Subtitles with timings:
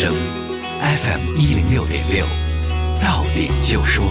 [0.00, 0.14] 声
[0.80, 2.24] ，FM 一零六点六，
[3.02, 4.06] 到点就说。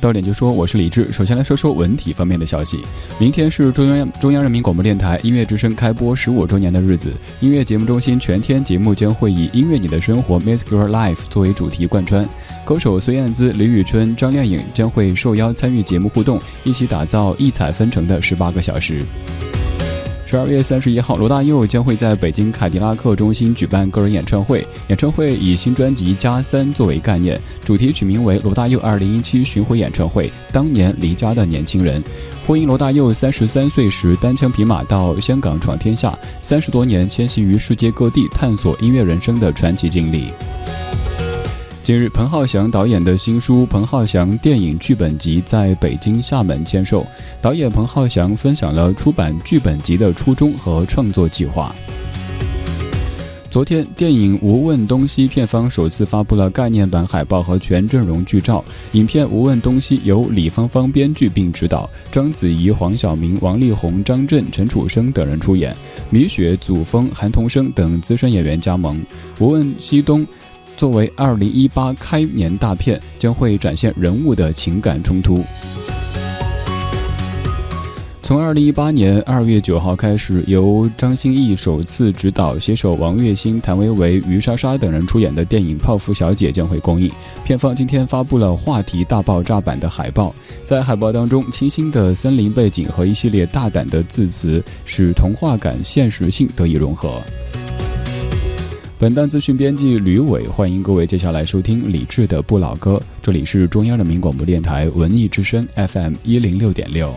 [0.00, 1.12] 到点就说，我是李志。
[1.12, 2.80] 首先来说说文体方面的消息。
[3.18, 7.12] 明天是中央中央人民广播电台音乐之声开播十五周年的日子。
[7.40, 12.26] 音乐节目中心全天节目将会以“音乐你的生活 ”（Music Your Life） 作为主题贯穿。
[12.64, 19.04] 歌手孙燕姿、李宇春、张靓颖将会受邀参与节目互动，一起打造异彩纷呈的十八个小时。
[20.26, 24.66] 十二月三十一号，罗大佑将会在北京凯迪拉克中心举办个人演唱会。
[24.88, 30.26] 演唱会以新专辑《加三》作为概念，主题曲名为《罗大佑二零一七巡回演唱会》。
[30.50, 32.02] 当年离家的年轻人，
[32.46, 40.30] 呼应罗大佑三十三岁时单枪匹马到香港闯天下，三十多年迁徙于世界各地探索音乐人生的传奇经历。
[41.84, 47.06] 近日，彭浩翔导演的新书《彭浩翔电影剧本集》在北京、厦门签售。
[47.42, 51.76] 导演彭浩翔分享了出版剧本集的初衷和创作计划。
[53.50, 58.64] 昨天，电影《无问东西》片方首次发布了概念版海报和全阵容剧照。
[58.92, 65.76] 影片《无问东西》由李芳芳编剧并执导，章子怡、黄晓明、王力宏、张震、陈楚生等人出演，
[66.08, 68.96] 米雪、祖峰、韩童生等资深演员加盟。
[69.38, 70.26] 《无问西东》。
[70.76, 75.42] 作为二零一八开年大片，将会展现人物的情感冲突。
[78.20, 87.12] 从二零一八年二月九号开始，由张歆艺首次执导，携手王栎鑫、谭维维、于莎莎等人出演的电影《泡芙小姐》将会公映。
[87.44, 97.20] 片方今天发布了话题大爆炸版的海报，在海报当中，清新的森林背景和一系列大胆的字词，使童话感、现实性得以融合。
[99.04, 102.98] 本档资讯编辑吕伟，欢迎各位接下来收听李志的不老歌。
[103.20, 107.14] 这里是中央人民广播电台文艺之声 FM 一零六点六。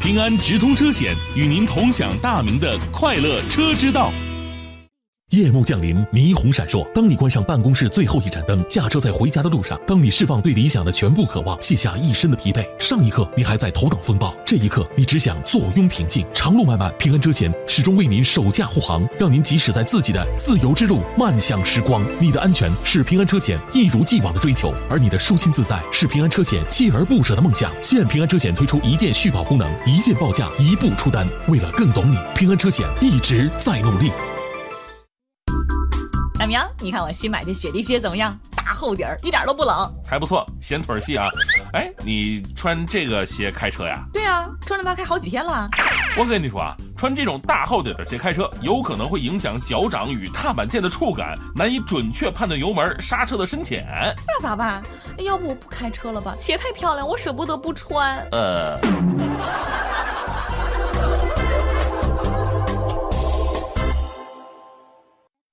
[0.00, 4.10] 平安直通车险与您同享大明的快乐车之道。
[5.30, 6.90] 夜幕降临，霓虹闪烁。
[6.94, 16.24] 当你关上办公室最后一盏灯，驾车在回家的路上，当你释放对理想的全部渴望，卸下一身的疲惫，上一刻你还在头等风暴，这一刻你只想坐拥平静。
[16.32, 22.02] 长路漫漫，平安车险始终为您守驾护航，让您即使在自己的自由之路漫向时光。
[22.18, 27.70] 你的安全是平安车险一如既往的追求，而你的舒心自在是平安车险锲而不舍的梦想。
[27.82, 31.28] 现平安车险推出一键续保功能，一键报价，一步出单。
[31.48, 34.10] 为了更懂你，平安车险一直在努力。
[36.38, 38.32] 大明，你看我新买这雪地靴怎么样？
[38.54, 41.26] 大厚底儿，一点都不冷，还不错，显腿细啊。
[41.72, 44.04] 哎，你穿这个鞋开车呀？
[44.12, 45.68] 对啊，穿着它开好几天了。
[46.16, 53.84] 我跟你说啊，穿这种大厚底的鞋开车，有可能会影响脚掌与踏板键的触感，难以准确判断油门、刹车的深浅。
[54.24, 54.80] 那咋办？
[55.18, 56.36] 要不我不开车了吧？
[56.38, 58.24] 鞋太漂亮，我舍不得不穿。
[58.30, 58.78] 呃。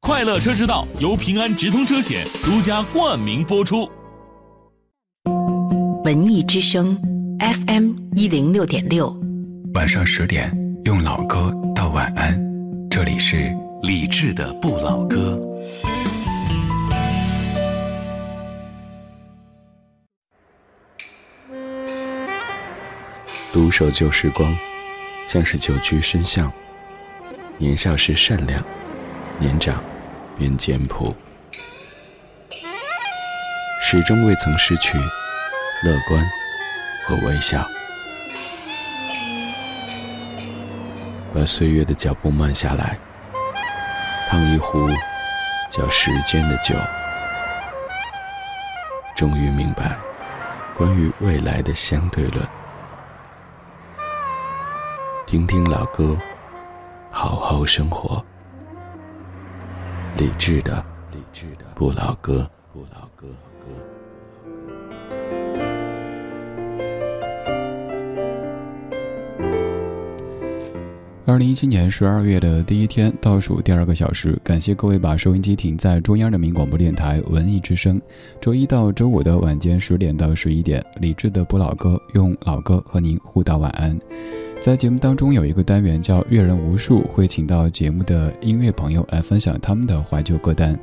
[0.06, 3.90] 快乐车之道由平安直通车险独家冠名播出。
[6.04, 6.96] 文艺之声
[7.40, 9.12] ，FM 一零六点六，
[9.74, 12.40] 晚上十点用老歌道晚安。
[12.88, 13.52] 这里是
[13.82, 15.42] 李志的不老歌。
[23.52, 24.56] 独守旧时光，
[25.26, 26.52] 像是久居深巷。
[27.58, 28.64] 年少时善良，
[29.40, 29.82] 年长。
[30.38, 31.16] 便简朴，
[33.82, 34.98] 始终未曾失去
[35.84, 36.30] 乐观
[37.06, 37.66] 和微笑。
[41.34, 42.98] 把岁月的脚步慢下来，
[44.30, 44.90] 烫一壶
[45.70, 46.76] 叫时间的酒，
[49.16, 49.98] 终于明白
[50.78, 52.46] 关于未来的相对论。
[55.26, 56.18] 听听老歌，
[57.10, 58.24] 好好生活。
[60.18, 60.82] 理智的，
[61.12, 63.28] 理智的不老歌，不老歌，
[71.26, 78.02] 二零一七年十二月的第一天，倒数第二个小时，感谢各位把收音机停在中央人民广播电台文艺之声。
[78.40, 84.00] 周一到周五的晚间十点到十一点，理智的不老歌，用老歌和您互道晚安。
[84.66, 90.76] 在节目当中有一个单元叫“阅人无数”，会请到节目的音乐朋友来分享他们的怀旧歌单。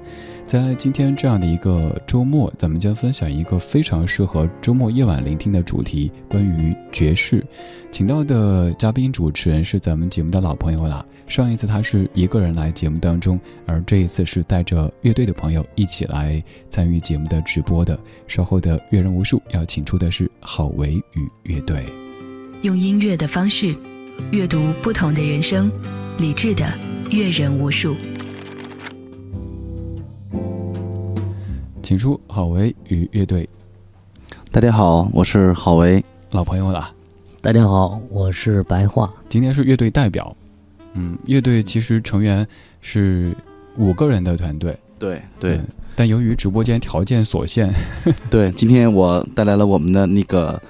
[0.47, 7.45] 在今天这样的一个周末，咱们将分享一个非常适合周末夜晚聆听的主题——关于爵士。
[7.91, 11.05] 请到的嘉宾主持人是咱们节目的老朋友了。
[11.27, 13.37] 上一次他是一个人来节目当中，
[13.67, 17.99] 而这一次是带着乐队的朋友一起来参与节目的直播的。
[18.29, 21.83] 稍后的“阅人无数”要请出的是郝维与乐队。
[22.63, 23.75] 用音乐的方式
[24.31, 25.69] 阅读不同的人生，
[26.19, 26.65] 理智的
[27.11, 27.97] 阅人无数。
[31.83, 33.49] 请出郝维与乐队。
[34.53, 36.89] 大家好，我是郝维，老朋友了。
[37.41, 39.13] 大家好，我是白桦。
[39.29, 40.37] 今天是乐队代表。
[40.93, 42.47] 嗯，乐队其实成员
[42.81, 43.37] 是
[43.77, 44.79] 五个人的团队。
[45.01, 45.61] 对对。
[45.97, 47.75] 但由于直播间条件所限，
[48.31, 50.63] 对，今天我带来了我们的那个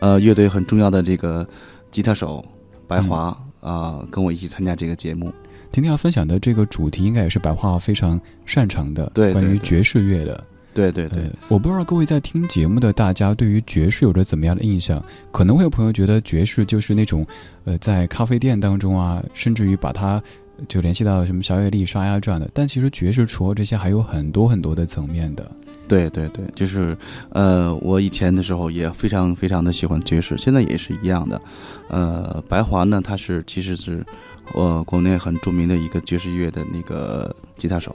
[0.00, 1.46] 呃乐队很重要的这个
[1.90, 2.44] 吉他手
[2.86, 5.32] 白华啊，跟我一起参加这个节目。
[5.70, 10.42] 今天要分享的这个主题，应该也是白华非常擅长的，对，关于爵士乐的。
[10.72, 15.04] 对对对，我不知道各位在听节目的大家对于爵士有着怎么样的印象？
[15.32, 17.26] 可能会有朋友觉得爵士就是那种，
[17.64, 20.22] 呃，在咖啡店当中啊，甚至于把它
[20.68, 22.48] 就联系到什么小野丽莎呀这样的。
[22.54, 25.50] 但其实爵士除了这些，还有很多很多的层面的。
[25.90, 26.96] 对对对，就是
[27.30, 31.38] 呃，我以前的时候也非常非常的喜欢爵士，现在也是一样的。
[31.88, 34.02] 呃，白华呢，他是其实是。
[34.52, 37.94] 呃，国内很著名的一个爵士乐的那个吉他手，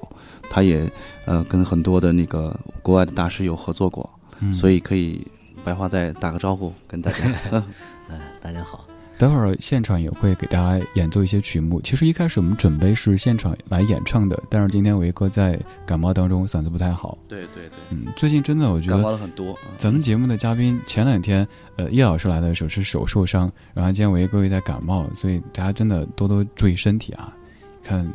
[0.50, 0.90] 他也
[1.26, 4.10] 呃跟很多的那个国外的大师有合作过，
[4.54, 5.28] 所以可以
[5.66, 7.26] 白华再打个招呼跟大家。
[7.52, 8.88] 嗯， 大家好。
[9.18, 11.80] 待会儿现场也会给大家演奏一些曲目。
[11.82, 17.18] 其实一开始我们准备是现场来演唱的，但是今天维哥在感冒当中，嗓子不太好。
[17.28, 19.58] 对对对，嗯，最近真的我觉得感冒了很多。
[19.78, 21.48] 咱们节目的嘉宾前两天，
[21.78, 27.34] 呃，叶老师来的时候是手受伤，然后今天维哥又在感冒，所以大家真的多多注意身体啊。
[27.82, 28.06] 看，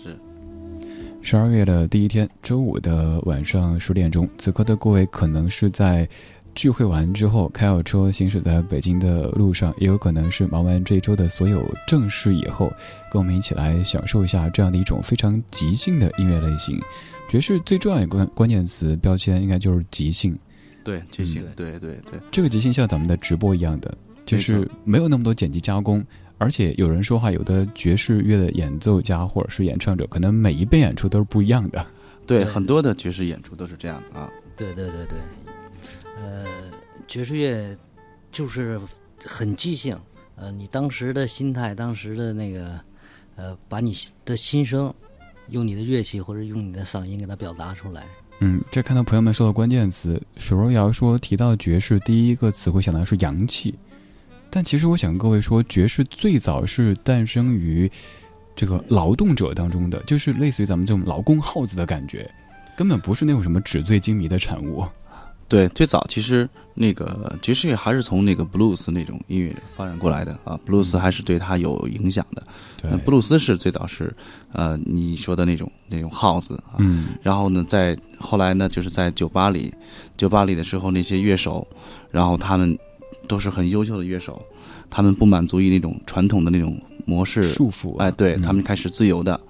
[0.00, 0.16] 是
[1.22, 6.08] 十二月的第一天，周五的晚上十点钟，此刻的各位可能是在。
[6.54, 12.72] 聚会完之后，开好车行驶在北京的路上，也有可能是忙完这一周的所有正事以后，
[13.10, 16.78] 跟我们一起来享受一下这样的一种非常即兴的音乐类型。
[17.28, 20.36] 爵士最重要的关关键词标签应该就是即兴。
[20.82, 22.20] 对，即兴，对对对。
[22.30, 23.94] 这个即兴像咱们的直播一样的，
[24.26, 26.04] 就是没有那么多剪辑加工，
[26.38, 31.86] 而且有人说话，有的爵士乐的演奏家或者是演唱者，可能每一遍演出都是不一样的。
[32.26, 34.28] 对，很多的爵士演出都是这样的啊。
[34.56, 35.18] 对对对对。
[36.20, 36.44] 呃，
[37.08, 37.76] 爵士乐
[38.30, 38.78] 就是
[39.24, 39.98] 很即兴，
[40.36, 42.78] 呃，你当时的心态，当时的那个，
[43.36, 44.92] 呃，把你的心声
[45.48, 48.04] 用你的乐器或者用你的嗓音给它表达出来。
[48.40, 53.74] 嗯，这看到朋友们说的关键词，水若瑶说提到爵士，第一个词汇想到是洋气，
[54.50, 57.90] 但其实我想各位说，爵士最早是诞生于
[58.56, 62.30] 这个劳动者当中的，就是类似于咱们这种劳工号子的感觉，
[62.76, 64.86] 根本不是那种什么纸醉金迷的产物。
[65.50, 72.42] 对，最早其实那个爵士乐还是从那个布鲁斯那种音乐发展过来的啊，布鲁斯还是对他有影响的。
[72.80, 74.14] 对，布鲁斯是最早是，
[74.52, 76.78] 呃，你说的那种那种号子啊。
[76.78, 77.08] 嗯。
[77.20, 79.74] 然后呢，在后来呢，就是在酒吧里，
[80.16, 81.66] 酒吧里的时候，那些乐手，
[82.12, 82.78] 然后他们
[83.26, 84.40] 都是很优秀的乐手，
[84.88, 89.40] 他们不满足于那种传统的那种模式束缚，哎，对他们开始自由的、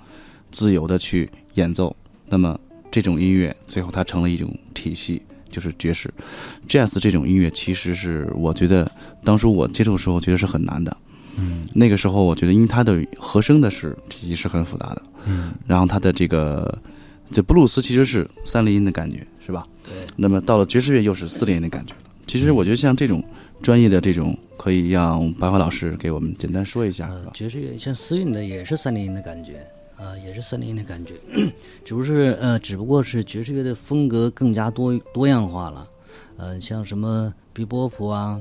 [0.50, 1.94] 自由的去演奏。
[2.26, 2.58] 那么
[2.90, 5.20] 这种音乐最后它成了一种体系。
[5.50, 6.12] 就是爵士
[6.68, 8.90] ，jazz 这种音乐，其实是我觉得
[9.24, 10.96] 当初我接触的时候，觉得是很难的。
[11.36, 15.02] 嗯，那个时候我觉得，因为它的和声的是体系是很复杂的。
[15.26, 16.78] 嗯，然后它的这个
[17.30, 19.64] 这布鲁斯其实是三连音的感觉，是吧？
[19.84, 19.94] 对。
[20.16, 21.94] 那么到了爵士乐又是四连音的感觉
[22.26, 23.24] 其实我觉得像这种
[23.60, 27.10] 专业的这种，可以让白华老师给我们简单说一下。
[27.34, 29.66] 爵士乐像私韵的也是三连音的感觉。
[30.00, 31.12] 啊，也是森林的感觉，
[31.84, 35.86] 只不过是呃，只不过是爵士乐的风格更加多多样化了，
[36.38, 38.40] 呃，像什么比波普啊，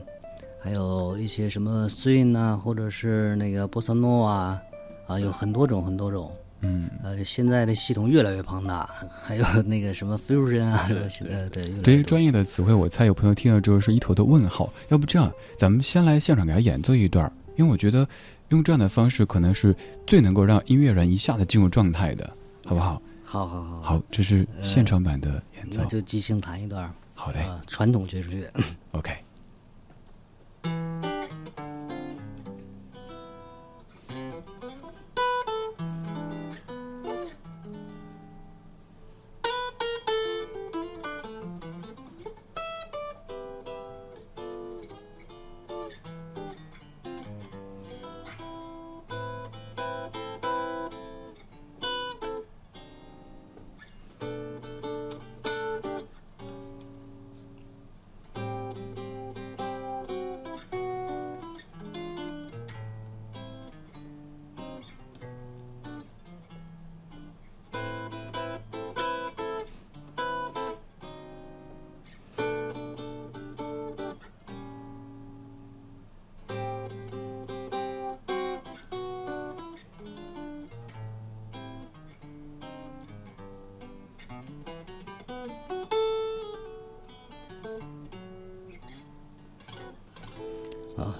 [0.61, 4.61] 还有一些什么 swing 啊，或者是那个波萨诺啊，
[5.05, 8.89] 啊，有很多种很多种，嗯，呃，现在的系统越来越庞大，
[9.21, 14.71] 还有那个什么 fusion 啊，对对，这些专业的词汇，我猜有朋友听了之后是一头的问号。
[14.87, 18.07] 要不这样，咱们先来现场给他演奏一段，因为我觉得。
[18.49, 19.75] 用这样的方式，可能是
[20.05, 22.29] 最能够让音乐人一下子进入状态的，
[22.65, 23.01] 好不好？
[23.23, 26.91] 好好好，好，这是现场版的演奏，那就即兴弹一段。
[27.13, 28.51] 好嘞，传统爵士乐。
[28.91, 29.11] OK。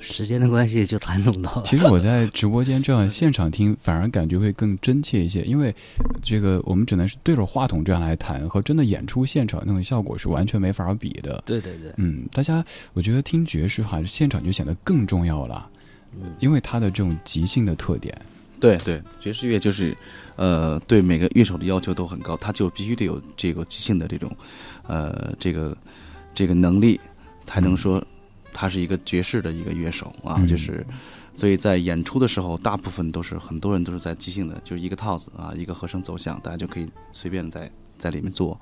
[0.02, 1.62] 时间的关系就谈不到。
[1.66, 5.74] 其实我在直播间这样现场听，反而感觉会更真切一些，因为
[6.22, 11.44] 这个我们只能是对着话筒这样来谈，和真的演出现场那种效果是完全没法比的。
[11.46, 12.64] 对对对，嗯，大家
[12.94, 15.70] 我觉得听爵士还是现场就显得更重要了，
[16.40, 18.16] 因为它的这种即兴的特点。
[18.60, 19.96] 对对，爵士乐就是，
[20.36, 24.30] 呃，对每个乐手的要求都很高，他就必须得有这个即兴的这种，
[24.86, 25.78] 呃，这个
[26.34, 27.00] 这个能力，
[27.46, 28.04] 才能说。
[28.60, 30.86] 他是一个爵士的一个乐手啊，就是，
[31.34, 38.60] 所以在演出的时候，大部分都是很多人都是在即兴的，就是一个套子啊，一个和声走向，大家就可以随便在在里面做。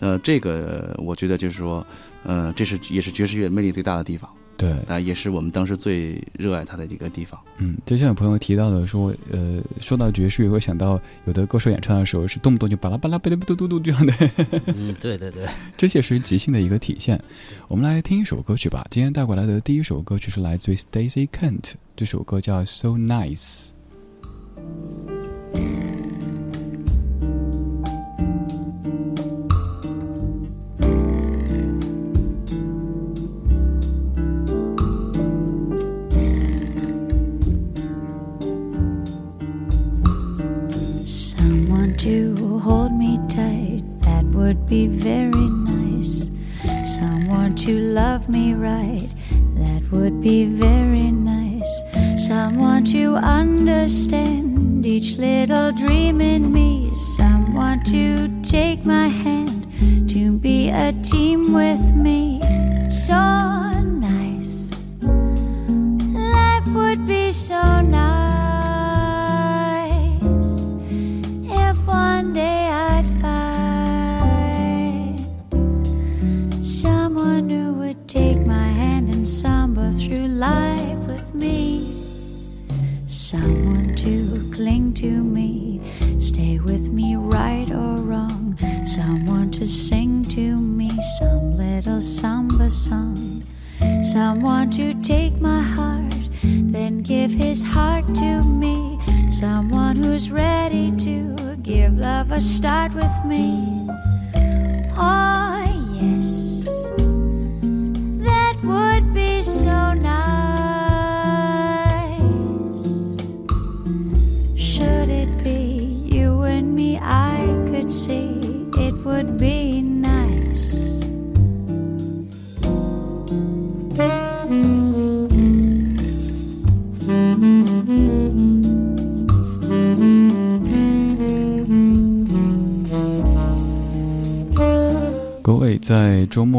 [0.00, 1.86] 呃，这个我觉得就是说，
[2.24, 4.28] 呃，这是也是爵士乐魅力最大的地方。
[4.58, 7.40] 对，啊，也是我们当时最热爱它的一个地方。
[7.58, 14.12] 嗯，就像有朋友提到的说，呃，说到爵士，会想到有的歌手演唱的时候是动不动就巴拉巴拉巴拉嘟嘟嘟这样的。
[14.66, 15.46] 嗯，对对对，
[15.78, 17.22] 这些是即兴的一个体现。
[17.68, 18.84] 我们来听一首歌曲吧。
[18.90, 23.70] 今天带过来的第一首歌曲是来自于 Stacy Kent，这首歌叫《So Nice》。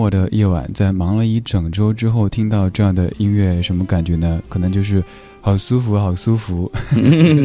[0.09, 4.41] 的夜晚，在忙了一整周之后，听到这样的音乐，什么感觉呢？
[4.49, 5.03] 可能就是
[5.41, 6.71] 好舒服，好舒服。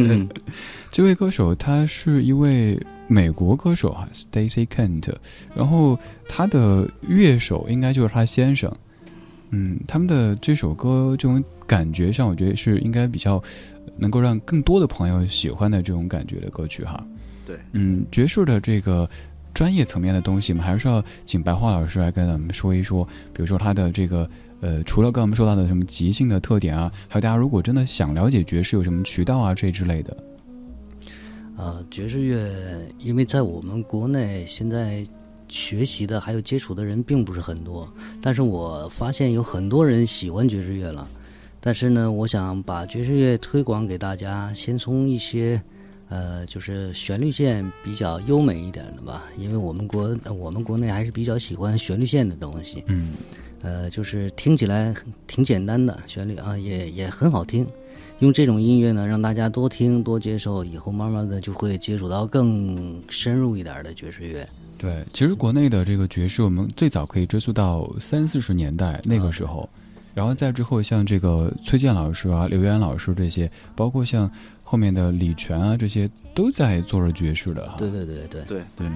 [0.91, 2.79] 这位歌手，他是一位。
[3.07, 5.13] 美国歌手哈，Stacy Kent，
[5.55, 5.95] 然后
[6.27, 8.75] 他的乐手应该就是他先生，
[9.51, 13.39] 嗯，他们的这首歌这种感觉上，我觉得是应该比较
[13.95, 17.05] 能够让更多的朋友喜欢的这种感觉的歌曲哈。
[17.45, 19.07] 对，嗯，爵士的这个
[19.55, 30.17] 专业层面的东西，我们还是要请白桦老师来跟咱们说一说，比如说他的这个呃，除了刚我们说到的什么即兴的特点啊，还有大家如果真的想了解爵士，有什么渠道啊这之类的。
[31.55, 32.51] 呃，爵士乐，
[32.99, 35.05] 因为在我们国内现在
[35.47, 37.89] 学习的还有接触的人并不是很多，
[38.21, 41.07] 但是我发现有很多人喜欢爵士乐了。
[41.61, 45.61] 但是呢，我想把爵士乐推广给大家，先从一些
[46.09, 52.83] 呃，就是旋律线比较优美一点的吧，因为我们国我们国内还是比较喜欢旋律线的东西。
[52.87, 53.13] 嗯，
[53.61, 54.93] 呃，就是听起来
[55.25, 57.65] 挺简单的旋律啊，也也很好听。
[58.19, 64.47] 用这种音乐呢，让大家多听多接受，以后慢慢的就会接触到更深入一点的爵士乐。
[64.77, 69.67] 对，其实国内的这个爵士，我们最早可以追溯到三四十年代那个时候，
[70.13, 74.31] 然后再之后像这个崔健老师啊、刘源老师这些，包括像
[74.67, 77.73] 后面的李泉啊这些，都在做着爵士的。
[77.77, 78.91] 对对对对对对。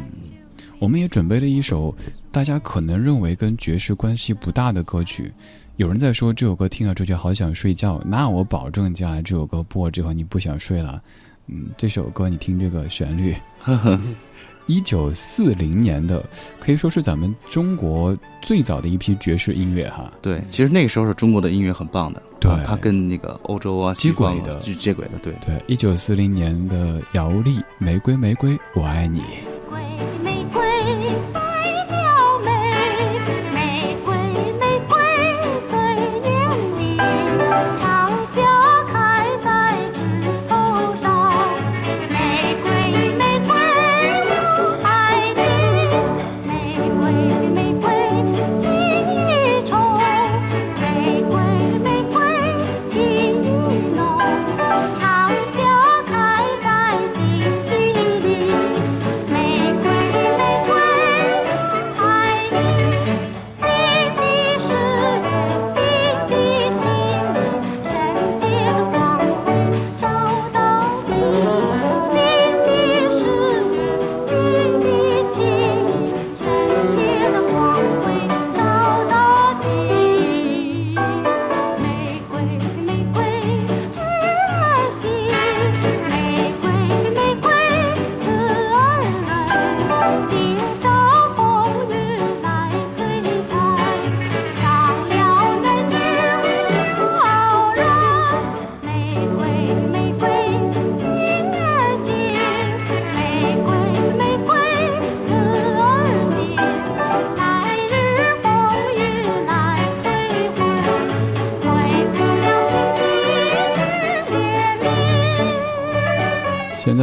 [0.79, 1.95] 我们也准备了一首
[2.31, 5.31] 大家可能认为跟爵士关系不大的歌曲。
[5.75, 11.01] 有人在说这首歌听了之后就好想睡觉，那我保证将来这首歌播了之后你不想睡了。
[11.47, 13.35] 嗯，这首歌你听这个旋律，
[14.69, 16.23] 一九四零年的，
[16.59, 20.11] 可以说是咱们中国最早的一批爵士音乐哈。
[20.21, 25.59] 对，其实那个时候是中国的音乐很棒的，对，它跟那个欧洲啊接轨的，接轨的，对对。
[25.65, 29.21] 一九四零年的姚丽，《玫瑰玫瑰我爱你》。
[30.81, 30.99] 现
[31.33, 31.48] 在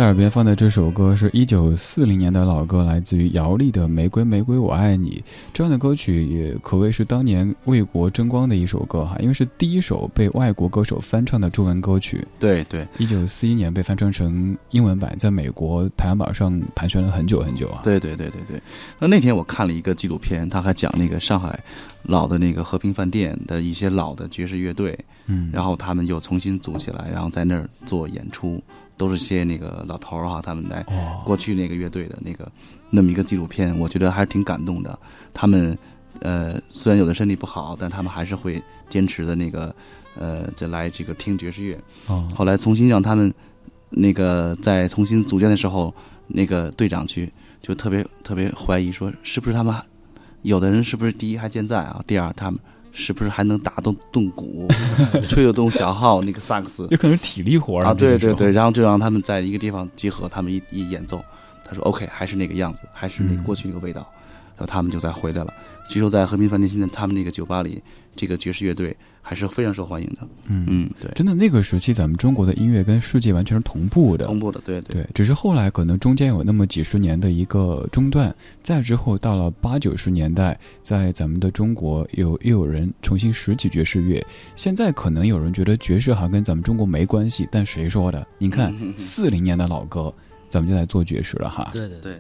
[0.07, 5.21] 耳边放的这首歌是一九四零年的老歌，来自于姚丽的《玫瑰玫瑰我爱你》。
[5.53, 12.25] 这样的歌曲也可谓是当年为国争光的一首歌哈，因为是第一首被外国歌手翻唱的中文歌曲。
[12.39, 17.81] 对对，一九四一年被翻唱成英文版，在美国排行榜上盘旋了很久很久啊。
[17.83, 18.63] 对对对对对。
[19.01, 21.59] 那那天我看了一个纪录片，他还讲那个上海
[22.05, 28.63] 老的那个和平饭店的一些老的爵士乐队，嗯，然后他们又重新组起来，然后在那儿做演出。
[28.97, 30.85] 都是些那个老头儿哈，他们来
[31.25, 32.51] 过去那个乐队的那个
[32.91, 34.99] 那么一个纪录片，我觉得还是挺感动的。
[35.35, 35.77] 他们
[36.21, 39.75] 呃虽然有的身体不好，但他们还是会坚持的那个
[40.19, 41.79] 呃再来这个听爵士乐。
[42.35, 43.33] 后来重新让他们
[43.91, 45.95] 那个在重新组建的时候，
[46.27, 49.75] 那个队长去就特别特别怀疑说，是不是他们
[50.43, 52.03] 有的人是不是第一还健在啊？
[52.07, 52.59] 第二他们。
[52.99, 54.67] 是不是还能打动动鼓，
[55.29, 56.89] 吹得动小号那个萨克斯？
[56.91, 57.93] 有可能是体力活啊！
[57.93, 61.23] 对对对，然后就让他们在一个地方集合，他们一一演奏，
[61.63, 64.01] 他说 OK，还是那个样子，还是那过去那个味道，
[64.57, 65.53] 然后他们就再回来了。
[65.91, 67.83] 据说在和平饭店现在他们那个酒吧里，
[68.17, 68.97] 这个爵士乐队。
[69.29, 88.25] 还是非常受欢迎的，嗯嗯，对，真的那个时期，咱们中国的音乐跟世界完全是同步的，同步的，对对，只是后来可能中间有那么几十年的一个中断，再之后到了八九十年代，在咱们的中国有又有人重新拾起爵士乐，现在可能有人觉得爵士好像跟咱们中国没关系，但谁说的？
[88.39, 90.15] 你看四零年的老歌，
[90.49, 91.99] 咱们就在做爵士了哈，对对。
[92.01, 92.17] 对。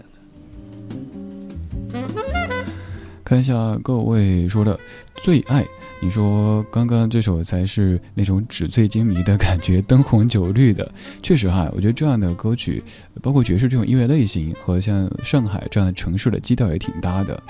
[3.23, 4.77] 看一下各位说的
[5.23, 5.64] 最爱。
[6.00, 10.90] 你说刚刚这首才是那种纸醉金迷的感觉，灯红酒绿的，
[11.22, 12.82] 确实哈，我觉得这样的歌曲，
[13.22, 17.42] 包括爵士这种音乐类型，和像上海这样的城市的基调也挺搭的。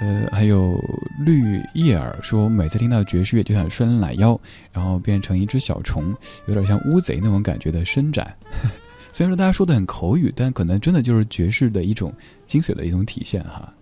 [0.00, 0.76] 呃，还有
[1.24, 4.38] 绿叶儿说，每次听到爵士乐就想伸懒腰，
[4.72, 6.14] 然后变成一只小虫，
[6.46, 8.36] 有点像乌贼那种感觉的伸展。
[9.10, 12.12] 虽然说大家说的很口语，但可能真的就是爵士的一种
[12.46, 13.72] 精髓的一种体现哈。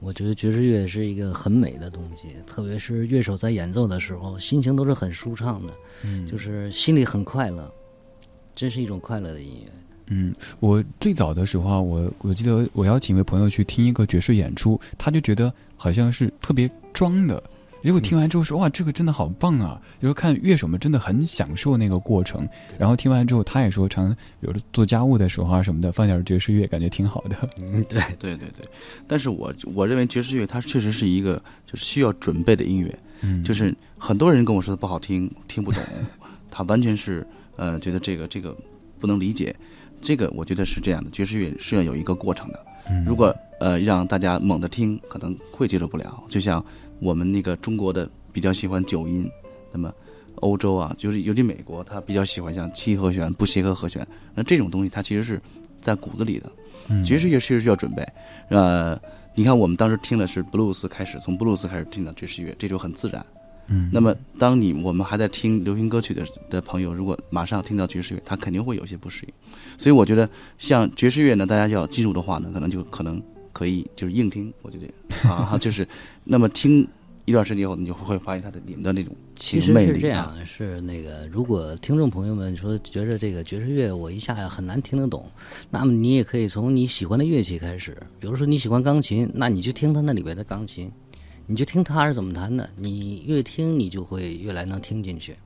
[0.00, 5.72] 我觉得爵士乐是一个很美的东西，特别是乐手在演奏的时候，心情都是很舒畅的，
[6.04, 7.70] 嗯，就是心里很快乐，
[8.54, 9.70] 真是一种快乐的音乐。
[10.06, 17.40] 嗯，我最早的时候啊，我我记得我邀请一位朋友去听一个爵士演出，他就觉得好像是特别装的。
[17.82, 19.80] 结果听完之后说哇，这个真的好棒啊！
[20.00, 22.46] 就是看乐手们真的很享受那个过程。
[22.78, 27.36] 然后听完之后，他也说，常比如做家务的时候啊什么的，放点爵士乐，感觉挺好的。
[27.62, 28.68] 嗯，对对对对。
[29.06, 32.98] 但是我我认为爵士乐它确实是一个就是需要准备的音乐。
[33.22, 33.42] 嗯。
[33.42, 35.82] 就是很多人跟我说的不好听，听不懂，
[36.50, 38.54] 他完全是呃觉得这个这个
[38.98, 39.56] 不能理解。
[40.02, 42.66] 这个我觉得是这样的，爵士乐是要有一个过程的。
[42.90, 43.04] 嗯。
[43.06, 46.22] 如果呃让大家猛地听，可能会接受不了。
[46.28, 46.62] 就像。
[47.00, 49.28] 我们那个中国的比较喜欢九音，
[49.72, 49.92] 那么
[50.36, 54.06] 欧洲啊，就是尤其美国，他比较喜欢像七和弦、不协和和弦。
[54.34, 55.40] 那这种东西，它其实是
[55.80, 56.50] 在骨子里的。
[57.04, 58.06] 爵士乐确实需要准备。
[58.48, 58.98] 呃，
[59.34, 63.24] 你看我们当时听的是布鲁斯开始，从布鲁斯开始听到爵士乐，这就很自然。
[63.68, 63.90] 嗯。
[63.92, 69.32] 那么，当你我们还在听流行歌曲的的朋友，如果马上听到爵士乐，他肯定会有些不适应。
[69.78, 73.22] 所以我觉得，像爵士乐呢，大家要进入的话呢，可能就可能。
[73.52, 75.86] 可以就是硬听，我觉得啊， 就是
[76.24, 76.86] 那么听
[77.24, 85.24] 一段时间以后，你就会发现它的里面的那种其实是这样，是那个如果听众朋友们说觉得这个爵士乐我一下很难听得懂，
[85.70, 90.90] 那么你也可以从你喜欢的乐器开始，比如说你喜欢钢琴，那你就听它那里边的钢琴，
[91.46, 95.36] 你就听它是怎么弹的，你越听你就会越来能听进去。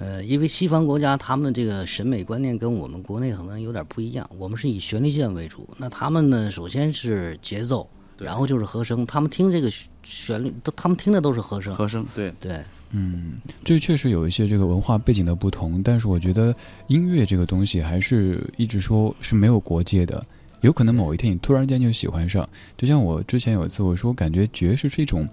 [0.00, 9.68] 呃，因为西方国家他们这个审美观念跟我们国内可能有点不一样，我们是以旋律线为主，那他们呢，首先是节奏，然后就是和声，他们听这个
[10.04, 16.54] 旋律都，他们听的都是和声，和声，对对，嗯，这确实有一些这个文化背景的不同，但是我觉得
[16.86, 20.24] 音乐这个东西还是一直说是没有国界的，
[20.60, 25.28] 有可能某一天你突然间就喜欢上，就像我之前有一次我说，感觉爵士是一种。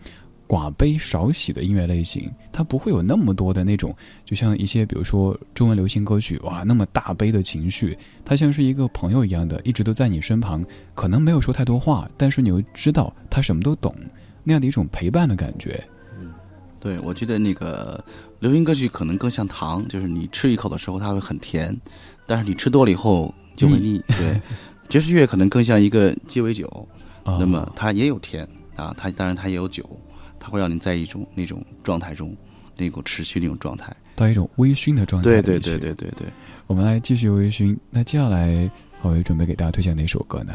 [0.47, 13.95] 寡悲少喜的音乐类型，它不会有那么多的那种，就像一些比如说中文流行歌曲，哇，那么大悲的情绪，它像是一个朋友一样的，一直都在你身旁，可能没有说太多话，但是你又知道他什么都懂，
[14.43, 15.84] 那样的一种陪伴的感觉。
[16.19, 16.31] 嗯，
[16.79, 18.03] 对，我觉得那个
[18.39, 21.75] 流行歌曲可能更像糖，就是你吃一口的时候它会很甜，
[22.27, 23.99] 但是你吃多了以后就会腻。
[24.10, 24.39] 对，
[24.89, 26.88] 爵士乐可能更像一个鸡尾酒，
[27.23, 29.84] 那么它也有甜啊，它当然它也有酒。
[30.45, 32.38] 它会让你在一种那种状态中，
[32.77, 35.27] 那种持续那种状态，到一种微醺的状态。
[35.27, 36.27] 对对对对对对。
[36.67, 37.75] 我们来继续微醺。
[37.89, 38.69] 那接下来，
[39.01, 40.53] 郝伟准备给大家推荐哪首歌呢？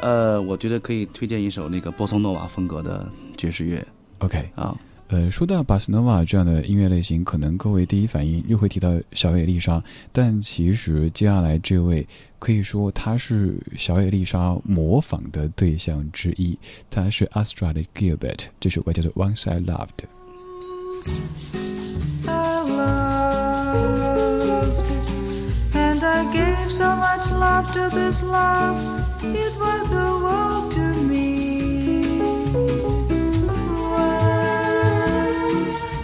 [0.00, 3.86] 呃，我觉得可以推荐一首那个波松诺瓦风格的爵士乐。
[4.18, 4.76] OK 啊，
[5.08, 12.06] 呃，说到巴斯诺瓦这样的音乐类型，可能各位第一反应又会提到小野丽莎，但其实接下来这位
[12.38, 16.58] 可以说他是小野丽莎模仿的对象之一，
[16.90, 19.88] 他是 Astrad Gilbert，这首歌叫做《Once I Loved》。
[27.72, 28.76] To this love,
[29.22, 30.73] it was the world.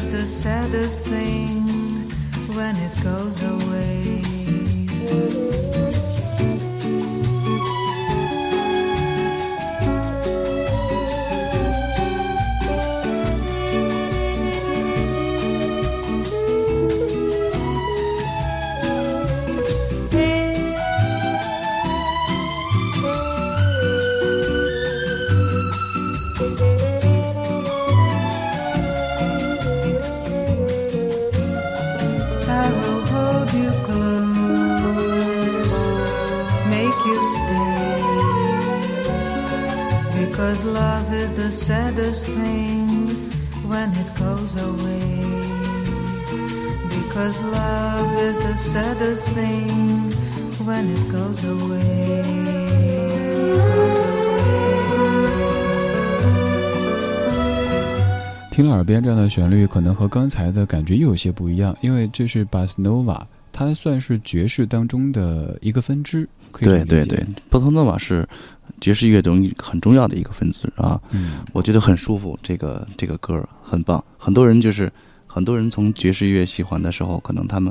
[0.00, 1.62] is the saddest thing
[2.56, 4.20] when it goes away.
[40.50, 43.08] Because love is the saddest thing
[43.68, 45.22] when it goes away.
[46.90, 50.10] Because love is the saddest thing
[50.66, 52.22] when it goes away.
[53.54, 54.40] Goes away.
[58.50, 63.24] 听了耳边这样的旋律，可能和刚才的感觉又有些不一样，因为这是巴斯诺瓦，
[63.60, 68.26] 它算是爵士当中的一个分支，可以对对对，波托诺瓦是
[68.80, 70.98] 爵士乐中很重要的一个分支啊。
[71.10, 74.02] 嗯，我觉得很舒服，这个这个歌儿很棒。
[74.16, 74.90] 很多人就是
[75.26, 77.70] 很多人从爵士乐喜欢的时候，可能他们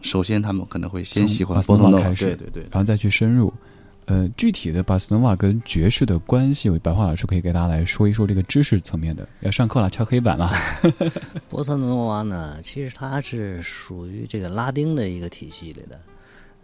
[0.00, 2.62] 首先他们可能会先喜欢从波托诺瓦，对对对。
[2.70, 3.52] 然后再去深入。
[4.06, 9.28] 呃，具体的巴斯诺瓦跟爵士的关系，白话老师可以给大家来说一说这个知识层面的。
[9.40, 10.48] 要上课了，敲黑板了。
[11.50, 16.00] 波萨诺瓦呢，其实它是属于这个拉丁的一个体系里的。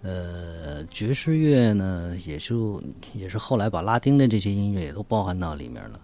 [0.03, 2.81] 呃，爵士乐呢，也就
[3.13, 6.01] 也是后来把拉丁的这些音乐也都包含到里面了。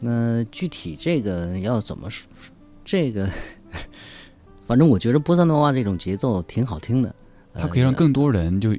[0.00, 2.26] 那具体这个要怎么说？
[2.82, 3.28] 这个，
[4.66, 7.14] 反正我觉得波萨诺瓦这种节奏挺好听的。
[7.54, 8.74] 它可以让更多人就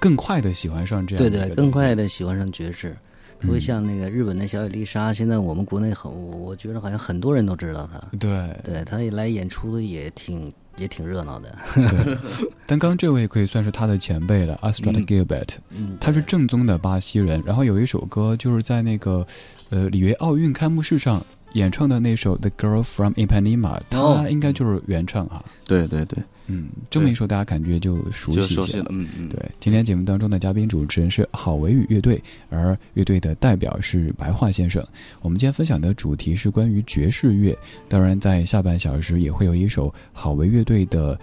[0.00, 2.96] 更快的喜欢上这样对对，更快东的喜欢上爵士。
[3.38, 7.98] 特别像那个日本的小野丽莎，现在我们国内很，我我觉得好像很多人都知道她。
[8.18, 11.56] 对对，她来演出也挺也挺热闹的。
[11.74, 12.18] 对，
[12.66, 17.42] 但刚这位可以算是他的前辈了， Astrad 嗯 Gilbert，嗯，他是正宗的巴西人。
[17.46, 19.26] 然后有一首歌就是在那个
[19.70, 24.20] 呃里约奥运开幕式上演唱的那首《The Girl from Ipanema》，哦。
[24.22, 25.44] 他应该就是原唱哈。
[25.66, 34.84] 对对对，嗯，这么一说，大家感觉就熟悉一些了，嗯嗯，对，今天节目当中的嘉宾主持人是郝维宇乐队，而乐队的代表是白桦先生。
[35.22, 37.56] 我们今天分享的主题是关于爵士乐，
[37.88, 41.18] 当然在下半小时也会有一首郝维乐队的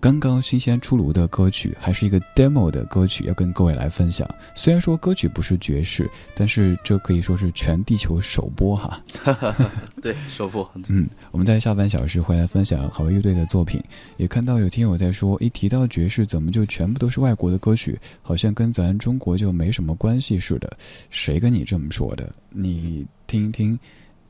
[0.00, 4.26] 刚刚新鲜出炉的歌曲，还是一个 demo 的歌曲，要跟各位来分享。
[4.54, 8.98] 虽然说歌曲不是爵士，但是这可以说是全地球首播哈。
[10.00, 13.78] 对，首播，嗯，我们在下半小时会来分享好乐乐队的作品，
[14.16, 20.78] 也看到有听友在说，一提到爵士，怎么就全部都是外国的歌曲，好像跟咱中国就没什么关系似的？
[21.10, 22.32] 谁跟你这么说的？
[22.48, 23.78] 你听一听，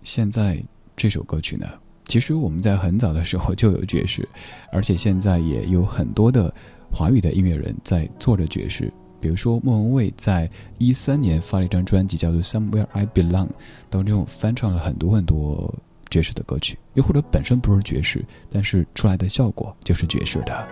[0.02, 0.60] 现在
[0.96, 1.68] 这首歌曲呢？
[2.10, 4.28] 其实我们在很早的时候就有爵士，
[4.72, 6.52] 而且现在也有很多的
[6.92, 8.92] 华语的音乐人在做着爵士。
[9.20, 13.46] 比如说，莫文蔚在一三年发了一张专辑，叫做《Somewhere I Belong》，
[13.88, 15.72] 当中翻唱了很多很多
[16.10, 20.66] 爵士的歌曲，又或者本身不是爵士，但是出来的效果就是爵士的。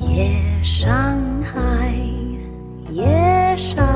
[0.00, 1.94] 夜上海，
[2.90, 3.86] 夜上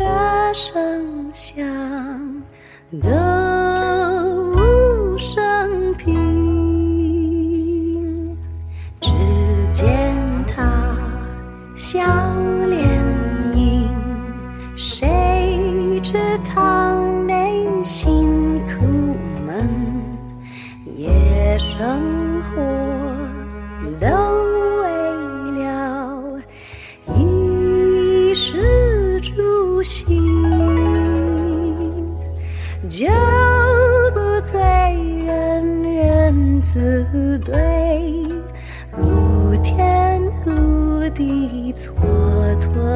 [0.00, 0.06] 歌
[0.54, 1.62] 声响，
[3.02, 3.10] 歌
[4.54, 6.16] 舞升平，
[8.98, 9.10] 只
[9.70, 10.96] 见他
[11.76, 12.00] 笑。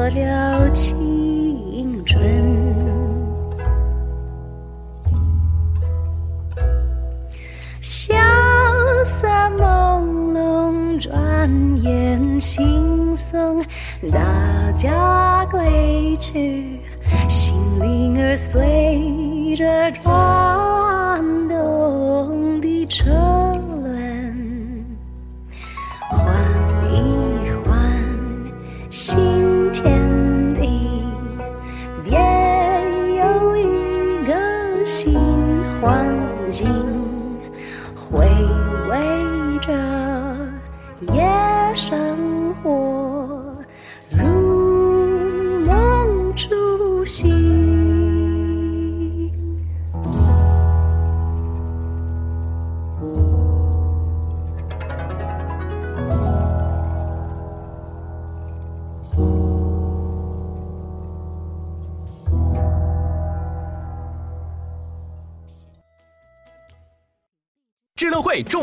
[0.09, 2.21] 了青春。
[7.81, 8.13] 萧
[9.05, 11.49] 瑟朦胧，转
[11.83, 13.63] 眼惺忪，
[14.11, 16.79] 大家归去，
[17.27, 20.64] 心灵儿随着转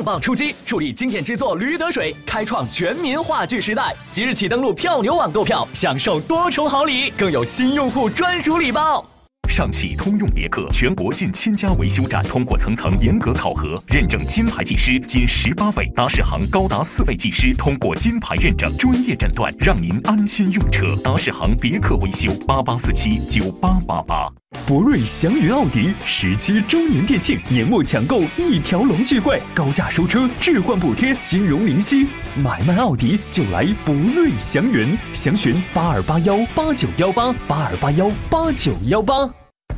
[0.03, 3.95] 重磅出击，助力经典之作《驴得水》，开创全民话剧时代。
[4.11, 9.07] 即日起登录票牛网购票，享受多重好礼，更有新用户专属礼包。
[9.49, 20.85] 上汽通用别克全国近千家维修站通过层层严格考核，认证金牌技师仅十八位，达世行高达四位技师通过金牌认证，专业诊断，让您安心用车。
[21.05, 24.42] 达世行别克维修八八四七九八八八。
[24.67, 39.29] 博瑞祥云奥迪十七周年店庆，年末抢购一条龙巨贵，高价收车，置换补贴，金融零息，买卖奥迪就来博瑞祥云，详询八二八幺八九幺八八二八幺八九幺八。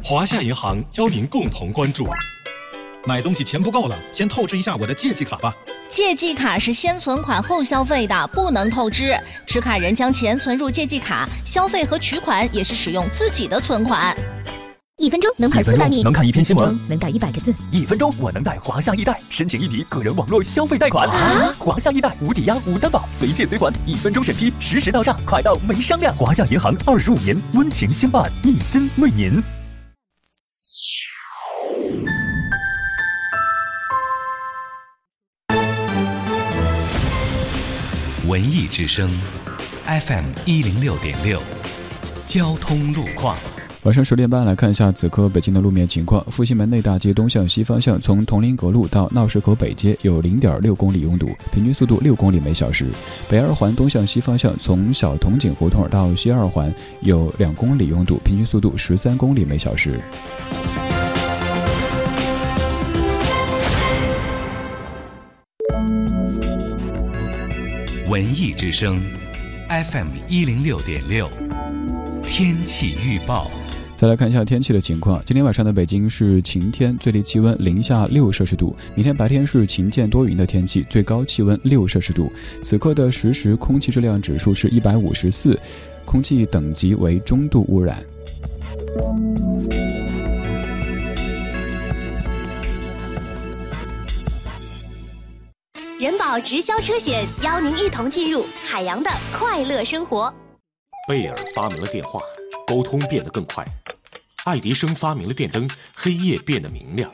[0.02, 2.06] 华夏银行邀您共同关注。
[3.06, 5.54] 买东西钱不够了，先透支一下我的借记卡吧。
[5.90, 9.14] 借记卡是先存款后消费的，不能透支。
[9.46, 14.16] 持卡人将钱存入借记卡，消费和取款也是使用自己的存款。
[14.96, 17.54] 一分钟能跑四百米，能看一篇新闻一分钟能打一百个字。
[17.70, 21.06] 一分钟，我能在华夏易贷申请一笔个人网络消费贷款。
[21.58, 26.14] 华夏易贷无抵押、无担保，随借随还，一分钟审批，实时到账，快到没商量。
[26.16, 29.42] 华夏银行二十五年温情相伴，一心为您。
[38.26, 39.10] 文艺之声
[39.84, 41.42] ，FM 一零六点六，
[42.24, 43.36] 交通路况。
[43.82, 46.24] 晚上十点半来看一下此刻北京的路面情况。
[46.30, 52.86] 复兴门内大街东向西方向，从铜陵阁路到闹市口北街有零点六公里拥堵，平均速度六公里每小时。
[53.28, 60.00] 北二环东向西方向，从小铜井胡同到西二环有两公里拥堵，平均速度十三公里每小时。
[68.14, 68.96] 文艺之声
[69.68, 71.28] ，FM 一零六点六，
[72.22, 73.50] 天气预报。
[73.96, 75.20] 再来看一下天气的情况。
[75.26, 78.76] 今天晚上的北京是晴天，最低气温零下六摄氏度。
[78.94, 82.30] 明天白天是晴间多云的天气，最高气温六摄氏度。
[82.62, 85.58] 此刻的实时空气质量指数是一百五十四，
[86.04, 88.00] 空气等级为中度污染。
[96.04, 100.30] 人保直销车险邀您一同进入海洋的快乐生活。
[101.08, 102.20] 贝尔发明了电话，
[102.66, 103.64] 沟通变得更快；
[104.44, 107.10] 爱迪生发明了电灯，黑夜变得明亮。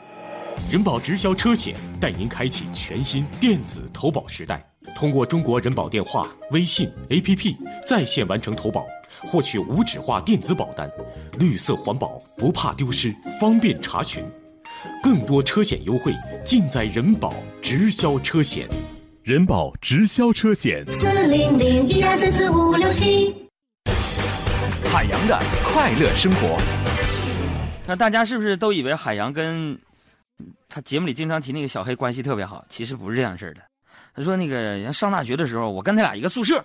[0.69, 4.61] 人保直销车险带您开启全新电子投保时代，
[4.93, 7.55] 通过中国人保电话、微信、APP
[7.87, 8.85] 在线完成投保，
[9.21, 10.91] 获取无纸化电子保单，
[11.39, 14.21] 绿色环保，不怕丢失，方便查询。
[15.01, 16.13] 更多车险优惠
[16.45, 18.67] 尽在人保直销车险。
[19.23, 23.35] 人保直销车险，四零零一二三四五六七。
[24.91, 26.57] 海洋的快乐生活。
[27.87, 29.79] 那大家是不是都以为海洋跟
[30.67, 32.65] 他节目里经常提那个小黑关系特别好？
[32.67, 33.61] 其实不是这样式儿的。
[34.15, 36.57] 他说那个上大学的时候，我跟他俩一个宿舍。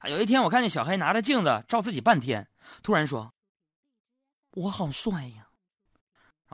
[0.00, 2.46] 啊，有一天我看见小黑拿着镜子照自己半天，
[2.82, 3.32] 突然说
[4.56, 5.43] ：“我好帅呀。”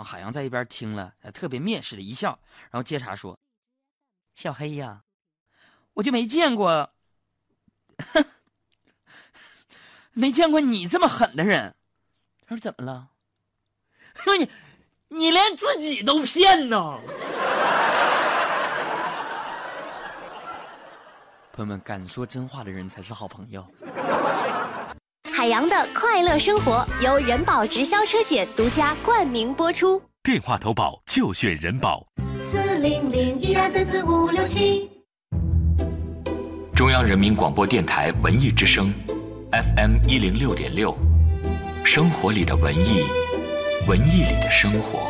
[0.03, 2.39] 海洋在一边听了，特别蔑视的一笑，
[2.71, 3.39] 然后接茬说
[4.35, 5.03] ：“小黑呀，
[5.95, 6.93] 我就没见过，
[10.13, 11.77] 没见过你这么狠的人。”
[12.47, 13.11] 他说：“怎么了？”
[14.17, 14.51] 说你，
[15.09, 17.01] 你连自己都骗呢！
[21.53, 23.67] 朋友们，敢说真话的人才是好朋友。
[25.40, 29.98] 海洋的快乐生活由人保直销车险独家冠名播出。
[30.22, 32.07] 电话投保就选人保。
[32.42, 34.90] 四零零一二三四五六七。
[36.76, 38.92] 中央人民广播电台文艺之声
[39.50, 40.94] ，FM 一零六点六，
[41.87, 43.07] 生活里的文艺，
[43.88, 45.10] 文艺里的生活。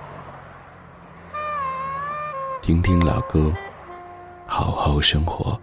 [2.61, 3.51] 听听老歌，
[4.45, 5.59] 好好生活。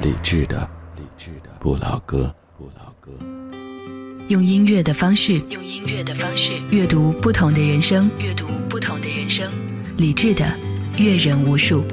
[0.00, 3.10] 理智的，理智的不老歌，不老歌。
[4.28, 9.50] 用音乐的方式，用音乐的方式阅读不同的人生，阅读不同的人生。
[9.96, 10.46] 理智的，
[10.96, 11.84] 阅人无数。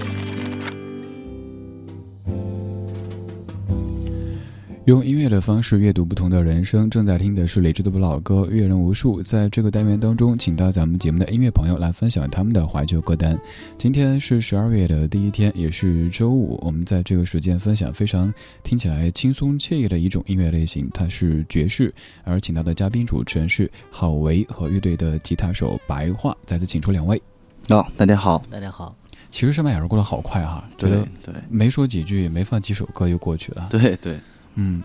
[4.88, 6.90] 用音乐的方式阅读不同的人生。
[6.90, 9.22] 正在听的是李志的不老歌，阅人无数。
[9.22, 13.38] 在这个单元当中，请到咱们节目的音乐朋友来分享他们的怀旧歌单。
[13.78, 16.58] 今天是十二月的第一天，也是周五。
[16.64, 21.94] 我们在这个时间分享非常听起来轻松惬意的一种音乐类型，它是爵士。
[22.24, 26.34] 而请到的嘉宾主持人是郝维和乐队的吉他手白桦。
[26.46, 27.22] 再次请出两位。
[27.68, 28.96] 哦，大家好，大家好。
[29.30, 33.68] 其实上半小时过得好快哈，对觉得对没说几句，没放几首歌就过去了。
[33.70, 34.18] 对对，
[34.60, 34.82] 嗯，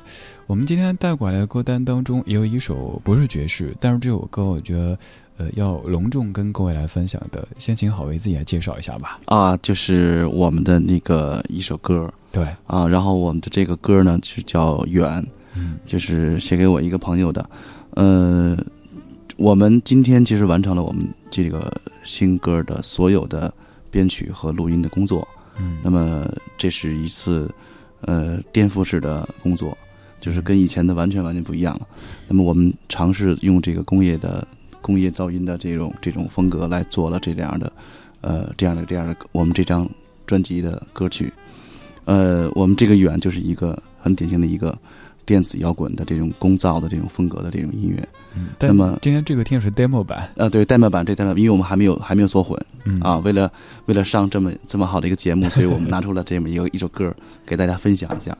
[0.46, 4.98] 我们今天带过来的歌单当中也有一首不是爵士，但是这首歌我觉得，
[5.38, 7.48] 呃，要隆重跟各位来分享的。
[7.58, 9.18] 先请郝维自己来介绍一下吧。
[9.24, 12.46] 啊，就是我们的那个一首歌，对。
[12.66, 15.08] 啊，然后我们的这个歌呢是叫《远》，
[15.54, 17.50] 嗯，就是写给我一个朋友的，
[17.92, 18.54] 呃，
[19.38, 21.72] 我们今天其实完成了我们这个
[22.04, 23.52] 新歌的所有的
[23.90, 25.26] 编曲和录音的工作，
[25.58, 25.78] 嗯。
[25.82, 27.50] 那么这是一次
[28.02, 29.76] 呃颠覆式的工作，
[30.20, 31.86] 就是跟以前的完全完全不一样了。
[32.28, 34.46] 那么我们尝试用这个工业的
[34.80, 37.72] 工业噪音的这种这种风格来做了这样的
[38.20, 39.88] 呃这样的这样的我们这张
[40.26, 41.32] 专辑的歌曲。
[42.04, 44.76] 呃，我们这个远就是一个很典型的一个
[45.24, 48.08] 电子摇滚的这种工造的这种风格的这种音乐。
[48.34, 53.50] 嗯，但那么今天这个听的是 demo 版，呃，对，demo 版这 demo，因为我们还没有还没有做混，嗯啊，为了
[53.86, 57.14] 为了上这么这么好的一个节目，所以我们拿出了这么一个一首歌
[57.46, 58.36] 给大家分享一下。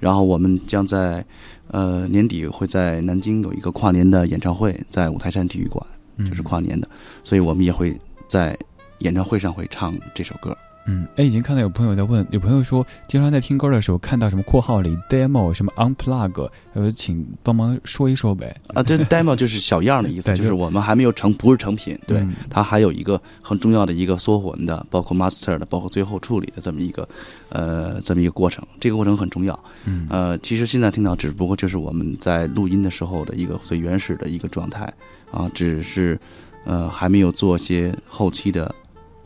[0.00, 1.24] 然后我们将在
[1.68, 5.84] 呃年底会在南京有一个跨年的演唱会，在五台山体育馆，
[6.16, 6.88] 嗯就是跨年的，
[7.22, 8.58] 所以我们也会在
[8.98, 10.56] 演唱会上会唱这首歌。
[10.86, 18.54] 嗯，哎，已经看到有朋友在问，有朋友说，经常在听歌的时候看到什么括号里 demo 什么 unplug，呃，请帮忙说一说呗。
[18.74, 21.98] 啊，这 demo 就是小样的意思，就是我们还没有成，不是成品。
[22.06, 27.08] 对，嗯它还有一个很重要的一个缩混的，包括 master 的，包括最后处理的这么一个，
[27.48, 28.62] 呃，这么一个过程。
[28.78, 29.58] 这个过程很重要。
[29.86, 34.92] 嗯呃，其实现在听到只不过就是我们在录音的时候的一个最原始的一个状态
[35.30, 36.18] 啊，只是
[36.64, 38.74] 呃还没有做些后期的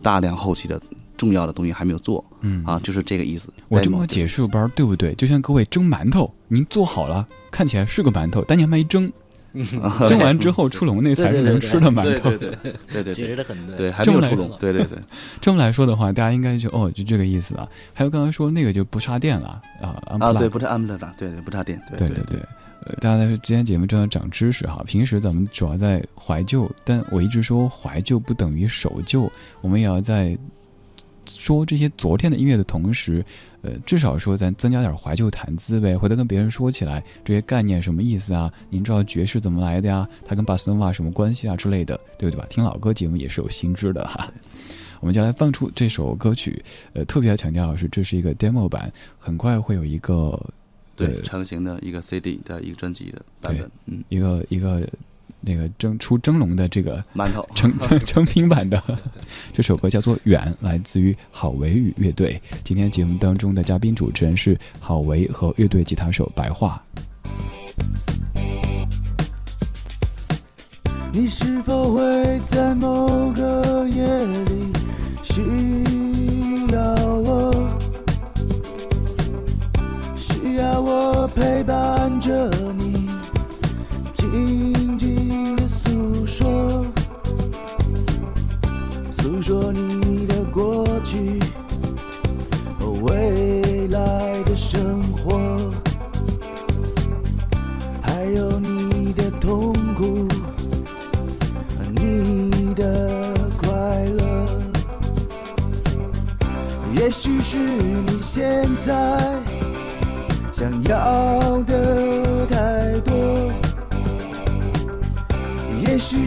[0.00, 0.80] 大量后期的
[1.18, 2.24] 重要的东西还没有做。
[2.40, 3.52] 嗯啊，就是这个意思。
[3.68, 5.12] 我这么解释，我不知道对不对？
[5.16, 9.12] 就像各位蒸馒头，您做好了，看起来是个馒头，但你还没蒸，
[10.08, 12.30] 蒸完之后出笼那才是能吃的馒头。
[12.30, 14.50] 对对对对对，解释的很对对，还没有出笼。
[14.60, 14.98] 对对对，
[15.40, 17.68] 这么来说的话，大家应该就哦，就这个意思啊。
[17.92, 22.40] 还有刚才说那个就不插电了啊啊，对，不是 m p l 的，对对，不插电，对对对对。
[22.86, 24.84] 呃，大家在今天节目正在长知识哈。
[24.86, 30.38] 平时咱们主要在怀旧，但我一直说怀旧不等于守旧，我们也要在
[31.28, 33.24] 说这些昨天的音乐的同时，
[33.62, 38.52] 呃，至少说咱增加点怀旧谈资呗，回头跟别人说起来这些概念什么意思啊？
[38.70, 40.08] 您知道爵士怎么来的呀？
[40.24, 42.46] 它跟巴斯诺瓦什么关系啊之类的，对不对吧？
[42.48, 44.32] 听老歌节目也是有心知的哈。
[45.00, 46.60] 我们就来放出这首歌曲，
[46.92, 50.36] 呃，特别要强调的是，这是一个 demo 版，很快会有一个
[50.96, 54.82] 对成型的一个 CD 的一个专辑的版本，嗯，一个一个
[55.40, 58.82] 那个蒸出蒸笼的这个馒头 成成成品版的
[59.54, 62.40] 这首歌叫做《远》，来自于郝维与乐队。
[62.64, 66.80] 今天节目当中的嘉宾主持人是郝维和乐队吉他手白桦。
[71.10, 74.72] 你是否会在某个夜里
[75.22, 75.40] 需
[76.72, 77.78] 要我？
[80.14, 83.08] 需要我陪伴着你，
[84.14, 84.77] 静静的诉
[86.38, 86.86] 说，
[89.10, 91.40] 诉说你的过去
[92.78, 95.58] 和未来的生活，
[98.00, 100.28] 还有你的痛苦。
[101.96, 103.68] 你的快
[104.04, 104.46] 乐，
[106.94, 109.34] 也许是你现在
[110.52, 112.27] 想要的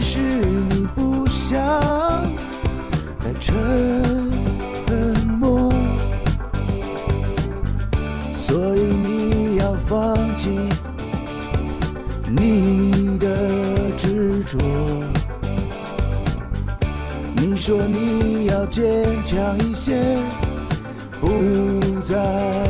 [0.00, 0.18] 是
[0.70, 1.60] 你不想
[3.20, 3.54] 再沉
[5.38, 5.72] 默，
[8.32, 10.50] 所以你要放弃
[12.28, 14.58] 你的执着。
[17.36, 20.16] 你说你要坚强一些，
[21.20, 21.28] 不
[22.02, 22.61] 再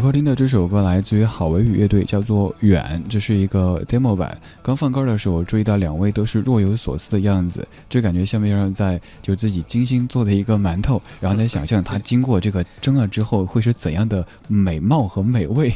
[0.00, 4.34] 此刻听的这首歌来自于郝维宇乐队，叫做《远》，这是一个 demo 版。
[4.62, 15.70] 刚放歌的时候，注意到两位都是若有所思的样子，就感觉像不像在就自己精心做的一个馒头，然后在想象它经过这个蒸了之后会是怎样的美貌和美味。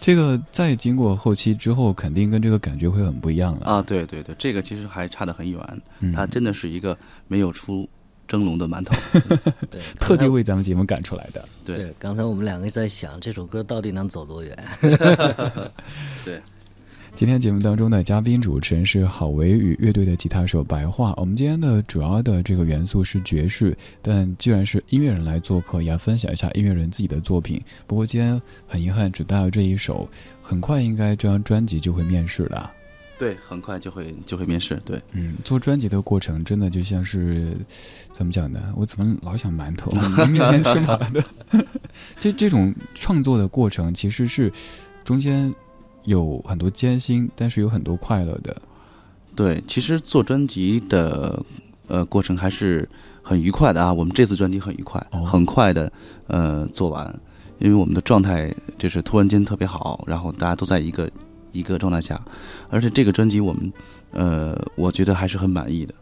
[0.00, 3.66] 这个在经过后期之后，肯定跟这个感觉会很不一样了。
[3.66, 5.80] 啊，对对对，这个其实还差得很远，
[6.12, 7.88] 它真的是一个没有出
[8.32, 8.94] 蒸笼的馒头，
[9.70, 11.46] 对特地为咱们节目赶出来的。
[11.66, 14.56] 对，刚才我们两个在想这首歌到底能走多远。
[16.24, 16.40] 对。
[17.14, 21.12] 今天节目当中的嘉宾主持人是郝维与乐队的吉他手白桦。
[21.18, 27.60] 我们今天的主要的这个元素是爵士，但既然是音乐人来做客，也要分享一下音乐人自己的作品。
[27.86, 30.08] 不过今天很遗憾只带了这一首，
[30.40, 32.72] 很快应该这张专辑就会面世了。
[33.22, 34.82] 对，很快就会就会面试。
[34.84, 37.56] 对，嗯，做专辑的过程真的就像是
[38.10, 38.60] 怎么讲呢？
[38.74, 39.92] 我怎么老想馒头？
[40.26, 41.60] 明天吃馒头。
[42.18, 44.52] 这这种创作的过程其实是
[45.04, 45.54] 中间
[46.02, 48.60] 有很多艰辛，但是有很多快乐的。
[49.36, 51.40] 对，其实做专辑的
[51.86, 52.88] 呃过程还是
[53.22, 53.92] 很愉快的啊。
[53.92, 55.92] 我们这次专辑很愉快，很快的
[56.26, 57.06] 呃做完，
[57.60, 61.08] 因为我们的状态就是突然间特别好，然后大家都在一个
[61.52, 62.20] 一个状态下，
[62.68, 63.72] 而且这个专辑我们
[64.10, 65.94] 呃我觉得还是很满意的。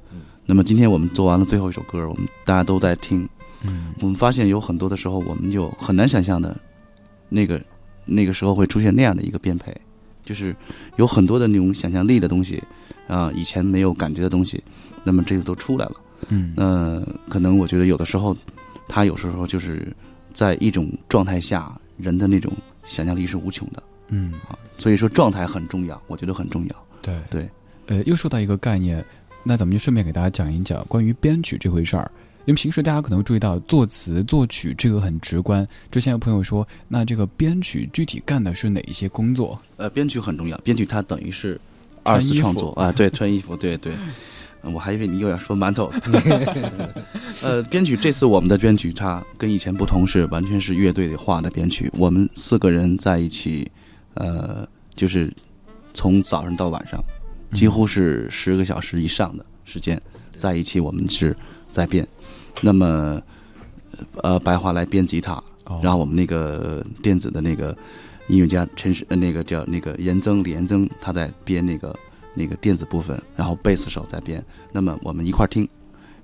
[0.46, 3.28] 那么今天我们做完了最后一首歌，我们大家都在听，
[3.64, 6.56] 嗯，我们发现有很多的时候，我们就很难想象的，
[7.28, 7.60] 那个
[8.04, 9.72] 那个时候会出现那样的一个编配，
[10.24, 10.56] 就是
[10.96, 12.60] 有很多的那种想象力的东西，
[13.06, 14.60] 啊、以前没有感觉的东西，
[15.04, 15.92] 那么这个都出来了。
[16.28, 18.36] 嗯那可能我觉得有的时候，
[18.88, 19.94] 他有时候就是
[20.32, 22.52] 在一种状态下，人的那种
[22.86, 23.80] 想象力是无穷的。
[24.10, 26.86] 嗯啊，所以说状态很重要，我觉得很重要。
[27.02, 27.48] 对对，
[27.86, 29.04] 呃，又说到一个概念，
[29.42, 32.10] 那咱们就顺便给大家讲一讲关于编曲这回事儿。
[32.46, 39.60] 因为平时大家可能注意到作词作曲这个很直观，之前有朋友说，那这个编曲具体干的是哪一些工作？
[39.76, 41.60] 呃，编曲很重要，编曲它等于是
[42.02, 43.92] 二次创作啊，对，穿衣服，对对。
[44.62, 45.90] 我还以为你又要说馒头。
[47.42, 51.90] 呃，编曲这次我们的编曲它跟以前不同，是完全是乐队画的编曲。
[51.96, 53.70] 我们四个人在一起，
[54.14, 55.32] 呃，就是
[55.94, 57.02] 从早上到晚上，
[57.52, 60.00] 几乎是十个小时以上的时间
[60.36, 61.36] 在一起，我们是
[61.72, 62.06] 在编。
[62.62, 63.22] 那么，
[64.22, 65.42] 呃，白华来编吉他，
[65.82, 67.76] 然后我们那个电子的那个
[68.28, 71.96] 音乐家陈世，呃那个叫那个严增李严增，他在编那个
[72.34, 74.44] 那个电子部分，然后贝斯手在编。
[74.72, 75.68] 那么我们一块儿听，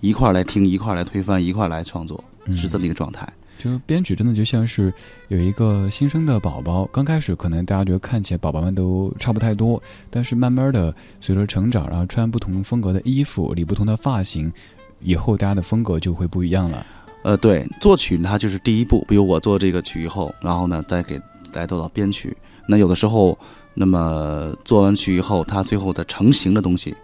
[0.00, 2.22] 一块儿来听，一块儿来推翻，一块儿来创作，
[2.56, 3.26] 是这么一个状态。
[3.58, 4.92] 就是编曲真的就像是
[5.28, 14.52] 有一个新生的宝宝，刚开始可能大家觉得看起来宝宝们都差不太多，但是慢慢的随着成长，然后穿不同风格的衣服，理不同的发型，
[15.00, 16.86] 以后大家的风格就会不一样了。
[17.22, 21.18] 呃，对，作曲它就是第一步，比如我做这个曲以后，然后呢再给
[21.50, 22.36] 大家做到编曲。
[22.68, 23.36] 那有的时候，
[23.74, 26.94] 那么做完曲以后，它最后的成型的东西，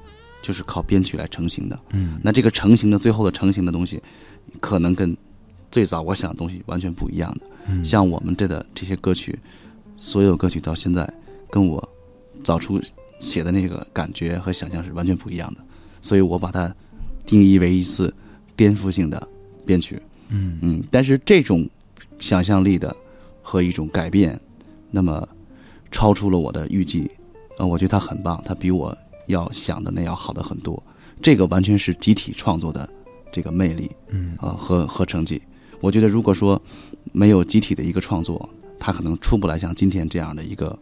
[0.43, 1.79] 就是靠编曲来成型的。
[1.91, 4.03] 嗯，那这个成型的最后的成型的东西，
[4.61, 5.17] 可能跟
[5.73, 7.41] 最早我想的东西完全不一样的。
[7.67, 9.37] 嗯像我们这的这些歌曲，
[9.97, 11.13] 所有歌曲到现在
[11.51, 11.83] 跟我
[12.45, 12.81] 早初
[13.19, 15.61] 写的那个感觉和想象是完全不一样的，
[16.01, 16.73] 所以我把它
[17.25, 18.13] 定义为一次
[18.55, 19.29] 颠覆性的
[19.65, 20.01] 编曲。
[20.29, 21.69] 嗯嗯，但是这种
[22.19, 22.95] 想象力的
[23.43, 24.39] 和一种改变，
[24.91, 25.27] 那么
[25.91, 27.11] 超出了我的预计，
[27.59, 28.97] 呃，我觉得它很棒，它比我
[29.29, 30.83] 要想的那要好的很多。
[31.21, 32.89] 这个完全是集体创作的
[33.31, 35.41] 这个魅力，嗯啊、和和成绩。
[35.83, 36.61] 我觉得如果说
[37.13, 40.79] 没有集体的一个创作，它可能出不来像今天这样的一个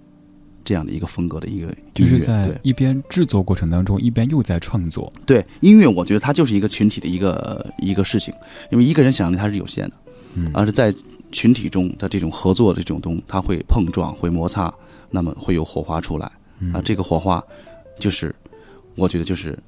[0.63, 1.77] 这样的一个风格的一个音乐。
[1.95, 5.13] 就是在对一边制作过程当中，一边又在创作。
[5.25, 8.33] 对音乐，我觉得它就是一个群体的一个一个事情，
[8.71, 9.97] 因为一个人想象力它是有限的，
[10.35, 10.95] 嗯而是在
[11.33, 14.73] 群体中的这种合作的这种东，它会碰撞、会摩擦，
[15.11, 16.83] 那么会有火花出来嗯啊。
[16.85, 17.43] 这个火花，
[17.99, 18.35] 就是
[18.97, 19.59] 我觉得就是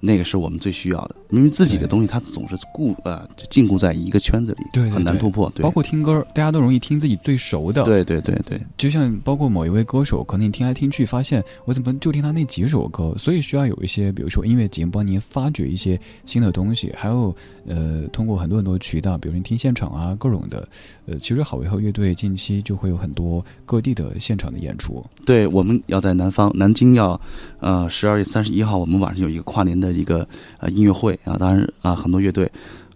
[0.00, 5.50] 那个是我们最需要的，因为自己的东西它总是固呃禁锢在一个圈子里，对对对很难突破。
[5.54, 7.82] 对，包括听歌，大家都容易听自己最熟的。
[7.84, 17.34] 对对对对，就像包括某一位歌手，可能你听来听去，发现我怎么就听他那几首歌，所以需要有一些，比如说音乐节目帮您发掘一些新的东西，还有
[17.66, 20.68] 呃，通过很多很多渠道，比如说你听现场啊，各种的。
[21.06, 25.02] 呃，其实好维和乐队近期就会有很多各地的现场的演出。
[25.24, 27.18] 对，我们要在南方，南京要，
[27.60, 30.26] 呃，十二月三十一号，我们晚上有一个跨年的一个
[30.58, 32.50] 呃音乐会啊，当然啊，很多乐队，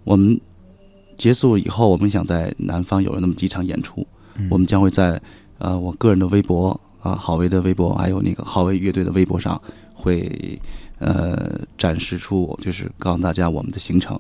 [0.05, 0.41] 我们
[1.17, 4.49] 结束以后，我们想在南方有那么几场演出，嗯。
[4.51, 5.21] 我们将会在
[5.59, 9.61] 呃我个人的微博啊，郝威的微博，还有那个郝威乐队的微博上，
[9.93, 10.61] 会
[10.99, 14.19] 呃展示出，就是告诉大家我们的行程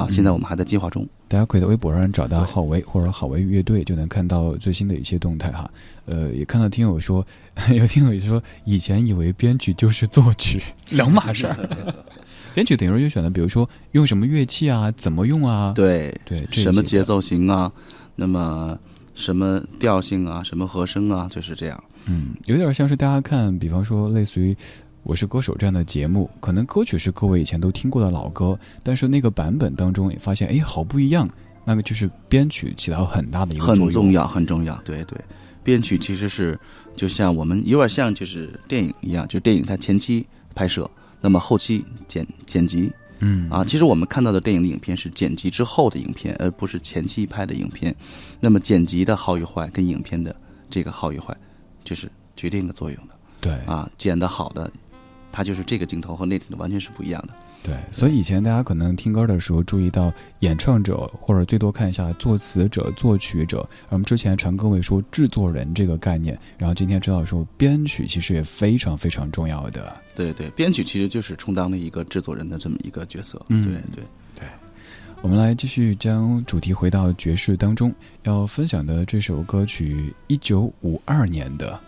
[0.00, 1.06] 啊，现在我们还在计划中。
[1.28, 5.70] 大家可以在微博上找到郝维或者郝维乐队，就能看到最新的一些动态哈。
[6.06, 7.24] 呃，也看到听友说，
[7.74, 11.56] 有听友说以前以为编曲就是作曲 两码事儿。
[12.52, 15.72] 编曲等于说就选的，比如说用什么乐器啊，怎么用啊？
[15.74, 17.70] 对对，什么节奏型啊，
[18.16, 18.76] 那么
[19.14, 21.84] 什么调性啊，什么和声啊，就是这样。
[22.06, 24.52] 嗯，有点像是大家看，比方说类似于
[25.02, 31.28] 《我是歌手》这样的节目，可能歌曲是各位以前都听过的老歌，但是那个版本当中也发现，哎，好不一样。
[31.64, 34.74] 那个就是编曲起到很大的一个作用，很重要，很重要。
[34.82, 35.18] 对对，
[35.62, 36.58] 编曲其实是
[36.96, 40.90] 就像我们有点像就是电影一样，就电影它前期拍摄，
[41.20, 42.90] 那么后期剪剪辑。
[43.20, 47.94] 嗯啊，其实我们看到的电影的影片是剪辑之后的影片，而不是前期拍的影片。
[48.40, 50.34] 那么剪辑的好与坏跟影片的
[50.70, 51.36] 这个好与坏，
[51.84, 53.14] 就是决定的作用的。
[53.42, 54.72] 对啊，剪的好的，
[55.32, 57.34] 它就是这个镜头和那镜头完全是不一样的。
[57.62, 63.60] 对，所以以前大家可能听歌的时候注意到演唱者，或者最多看一下作词者、作曲者。
[63.86, 69.94] 而我们之前常各位说制作人这个概念，然后今天知道说编曲其实也非常非常重要的。
[70.14, 73.40] 对对，编曲其实就是充当了一个制作人的这么一个角色。
[73.48, 74.04] 嗯对对
[74.34, 74.46] 对。
[75.22, 81.78] 我们来继续将主题回到爵士当中，要分享的这首歌曲，一九五二年的，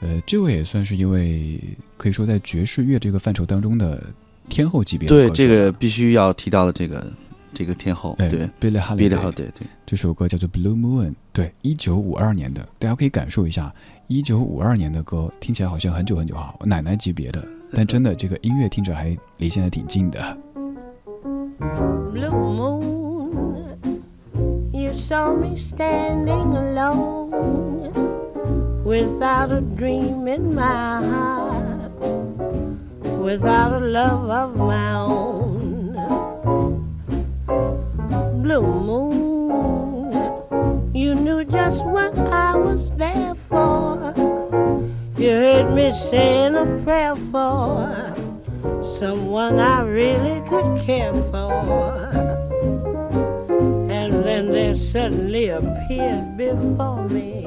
[0.00, 1.60] 呃，这位也算是一位
[1.96, 4.02] 可以说在爵士乐这个范畴当中的
[4.48, 7.12] 天后级别的歌对，手这个必须要提到的这个
[7.52, 13.70] 这个天后，哎对，Billie Holiday，Billie Holiday，对，这首歌叫做《Blue Moon》，对，一九五二年的，大家可以感受一下，
[14.06, 20.38] 一九五二年的歌听起来好像很久很久哈，我奶奶级别的，但真的这个音乐听着还离现在挺近的。
[22.12, 23.60] Blue moon,
[24.72, 28.09] you saw me standing alone
[28.90, 31.92] without a dream in my heart,
[33.22, 35.94] without a love of my own.
[38.42, 40.10] Blue moon,
[40.92, 44.12] you knew just what I was there for.
[45.16, 48.12] You heard me saying a prayer for
[48.98, 52.10] someone I really could care for.
[53.98, 57.46] And then there suddenly appeared before me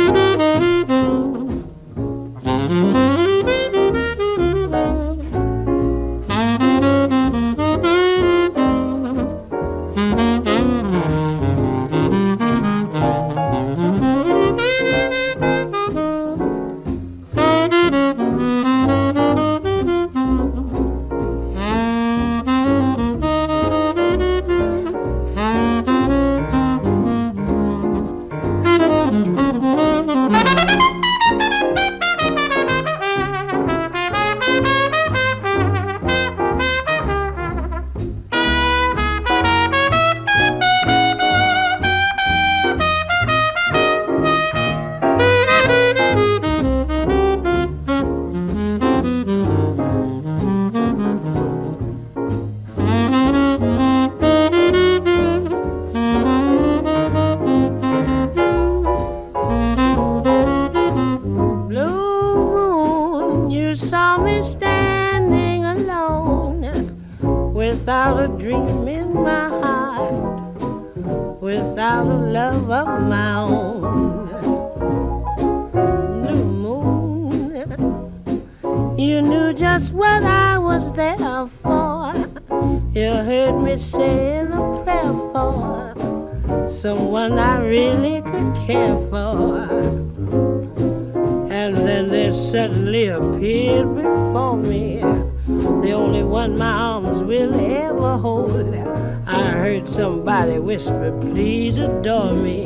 [100.71, 102.63] Whisper, Please adore me.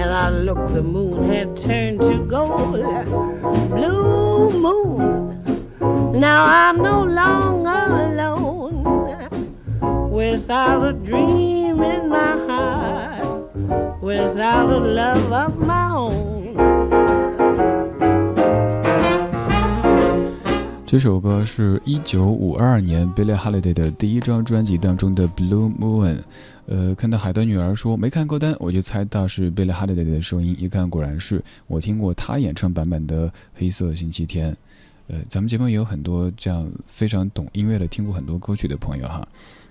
[0.00, 2.78] And I looked, the moon had turned to gold.
[3.74, 5.42] Blue moon,
[6.20, 8.84] now I'm no longer alone.
[10.12, 16.28] Without a dream in my heart, without a love of my own.
[20.86, 26.16] 这首歌是一九五二年 Billie Holiday 的第一张专辑当中的《Blue Moon》。
[26.70, 34.52] 呃，看到海的女儿说没看歌单，我就猜到是 Billie Holiday 的声音，一看果然是我听过她演唱版本的《黑色星期天》。
[35.06, 39.26] 呃，咱们节目也有很多这样非常懂音乐的，听过很多歌曲的朋友哈。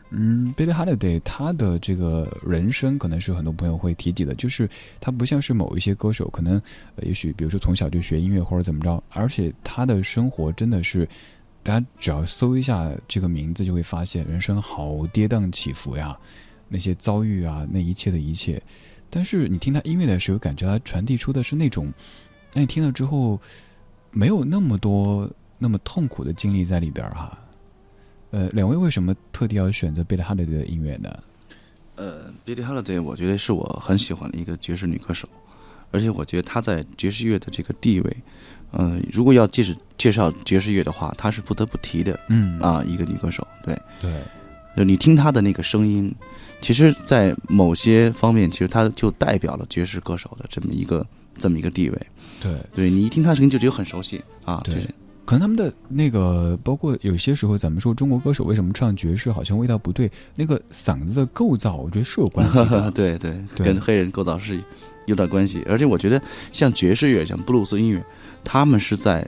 [0.09, 4.67] 嗯，Billie Holiday 她的这个人生可能是很多朋友会提及的，就是
[4.99, 6.59] 她不像是某一些歌手，可能、
[7.03, 11.07] 也许比如说从小就学音乐或者怎么着，而且她的生活真的是，
[11.61, 16.17] 大家只要搜一下这个名字就会发现，人生好跌宕起伏呀，
[16.69, 18.61] 那些遭遇啊，那一切的一切。
[19.09, 21.91] 但是你听他音乐的时候，感觉他传递出的是那种，
[22.53, 23.39] 那你听了之后，
[24.11, 27.37] 没有那么多那么痛苦的经历在里边儿哈。
[28.31, 31.23] 呃，两位为什么特地要选择 Billie Holiday 的音乐呢？
[31.95, 35.27] 呃，Billie Holiday 我觉得是我很喜欢的一个爵士女歌手，
[35.89, 38.17] 而且我觉得她在爵士乐的这个地位，
[38.71, 44.11] 呃，如果要介绍介绍爵士乐的话，她是不得不提的，嗯啊，一个女歌手，对对，
[44.77, 46.13] 就你听他的那个声音，
[46.61, 51.05] 其实，在某些方面，其实他就代表了爵士歌手的这么一个
[51.37, 52.07] 这么一个地位，
[52.39, 54.87] 对，对你一听他声音就觉得很熟悉啊，对就是
[55.25, 62.89] 可能他们的那个，包括有些时候，咱们说中国歌手为什么唱爵士好像味道不对，那个嗓子的构造，我觉得是有关系的。
[62.91, 64.57] 对 对，对跟黑人构造是
[65.05, 65.61] 有点关系。
[65.67, 66.21] 而且我觉得，
[66.53, 68.01] 像爵士乐、像布鲁斯音乐，
[68.43, 69.27] 他们是在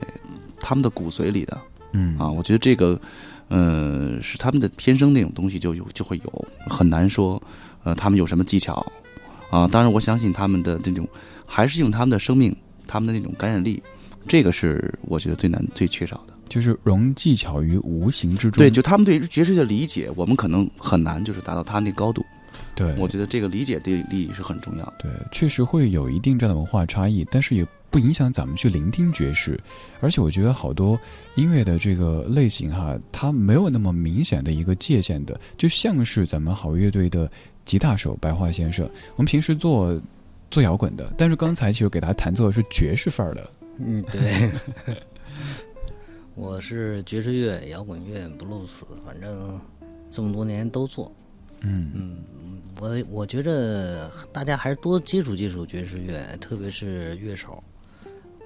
[0.58, 1.58] 他们的骨髓里的。
[1.92, 2.98] 嗯啊，我觉得这个，
[3.50, 7.42] 呃，是他们的天生那种东西就有就会有，很难说，
[7.82, 8.74] 呃，他们有什么技巧
[9.50, 9.66] 啊？
[9.66, 11.06] 当然，我相信他们的这种
[11.44, 13.82] 还是用他们的生命、他们的那种感染力，
[14.28, 16.34] 这个是我觉得最难、最缺少的。
[16.48, 18.58] 就是融技巧于无形之中。
[18.58, 22.24] 对，就他们对于爵士乐的理解，我们可能很难就是达到他那高度。
[22.74, 24.94] 对，我觉得这个理解对力是很重要的。
[25.00, 29.58] 对，确实会有一定这样的文化差异，但是也不影响咱们去聆听爵士。
[30.00, 30.98] 而且我觉得好多
[31.34, 37.30] 音乐的这个类型哈，它没有那么明显的一个界限的，就像是咱们好乐队的
[37.64, 40.00] 吉他手白桦先生，我们平时做
[40.50, 43.50] 做摇滚的，但是刚才其实给他弹奏的是爵士范儿的。
[43.78, 44.50] 嗯，对。
[46.36, 49.60] 我是爵士乐、摇滚乐、布鲁斯，反正
[50.10, 51.12] 这么多年都做。
[51.62, 52.16] 嗯嗯，
[52.80, 57.62] 我我觉着大家还是多接触接触爵士乐，特别是乐手。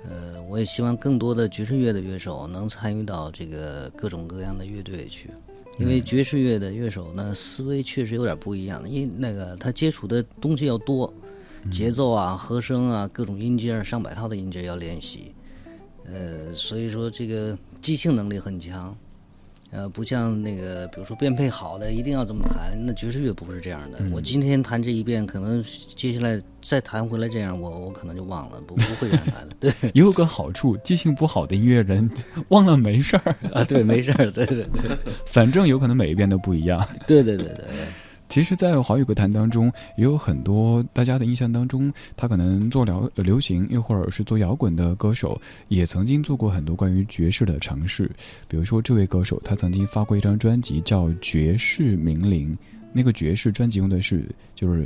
[0.07, 5.31] 呃，我也希望更多的爵士乐的乐手能参与到这个各种各样的乐队去，
[5.79, 11.11] 因为爵士乐的乐手呢，思维确实有点不一样，因那个他接触的东西要多，
[11.71, 15.35] 节奏啊、和声啊、各种音阶，上百套的音阶要练习，
[16.05, 18.95] 呃，所以说这个即兴能力很强。
[19.75, 23.99] 呃，不像那个，比如说变配好的一定要这么弹，那爵士乐不是这样的。
[24.12, 25.62] 我今天弹这一遍，可能
[25.97, 29.53] 接下来再弹回来这样，我我可能就忘了，不不会这样弹了。
[29.59, 32.09] 对，也有个好处，记性不好的音乐人
[32.51, 34.97] 忘了没事儿啊，对，没事儿，对对对，
[35.27, 36.87] 反正有可能每一遍都不一样。
[37.07, 37.66] 对对对对。
[38.35, 48.11] 其实，在华语歌坛当中，也有很多大家的印象当中，他可能做了流行，又或者是做摇滚的歌手，也曾经做过很多关于爵士的尝试。
[48.49, 52.53] 比如说，这位歌手他曾经发过一张专辑叫《爵士名伶》，
[52.93, 54.85] 那个爵士专辑用的是就是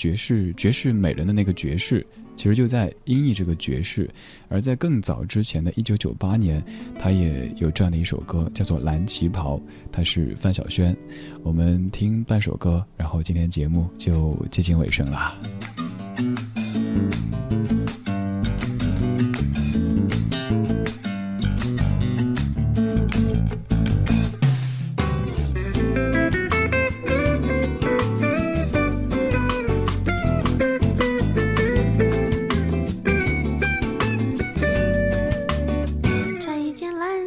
[0.00, 2.02] 爵士爵士美人的那个爵士，
[2.34, 4.08] 其实就在音译这个爵士。
[4.48, 6.64] 而在更早之前的一九九八年，
[6.98, 9.58] 他也有这样的一首歌，叫做《蓝旗袍》，
[9.92, 10.96] 他是范晓萱。
[11.42, 15.38] 我们听半首歌，然后今天节目就接近尾声啦。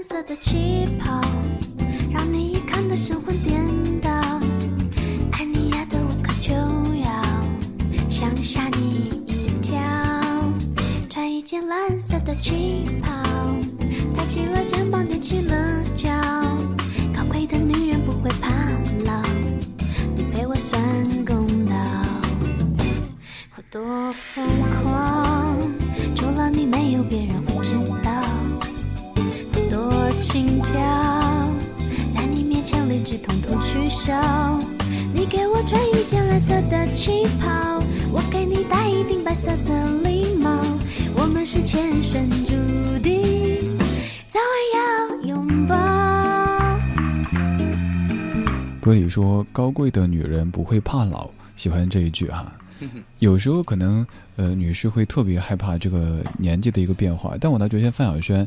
[0.04, 1.22] 色的旗袍，
[2.12, 3.64] 让你看得神魂颠
[4.01, 4.10] 倒。
[5.32, 7.10] 爱你爱得无可救药，
[8.10, 9.80] 想吓你一跳。
[11.10, 13.10] 穿一件蓝色的旗袍，
[14.14, 16.10] 抬起了肩膀，踮起了脚。
[17.16, 18.49] 高贵的女人不会怕
[19.06, 19.22] 老，
[20.18, 20.82] 你陪我算
[21.26, 21.74] 公道。
[23.56, 24.45] 我多疯
[24.84, 25.58] 狂，
[26.14, 28.03] 除了你没有别人会知道。
[30.34, 30.74] 我多轻佻，
[32.12, 34.60] 在你面前理智统统取消。
[35.14, 40.50] 你给我穿一件蓝色的旗袍，我给你戴一顶白色的礼帽。
[41.16, 42.54] 我们是前生注
[43.04, 43.78] 定，
[44.28, 45.76] 早晚要拥抱。
[48.82, 52.52] 歌里说：“高贵的女人不会怕老。”喜欢这一句哈。
[53.20, 54.06] 有时候可能
[54.36, 58.46] 呃，女士会特别害怕这个年纪的一个变化，但我倒觉得范晓萱，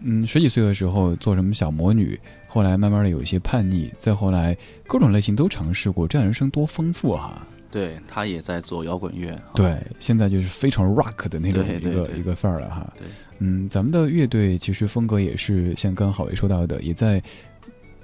[0.00, 7.46] 嗯，十几岁的时候做什么小魔女，后来慢慢的有一些叛逆，再后来各种类型都尝试过，这样人生多丰富哈。
[7.68, 12.90] 对他也在做摇滚乐，对，现在就是非常 rock 的那种一个一个范儿了哈。
[12.96, 13.06] 对，
[13.38, 17.22] 嗯，咱们的乐队其实风格也是像刚好伟说到的，也在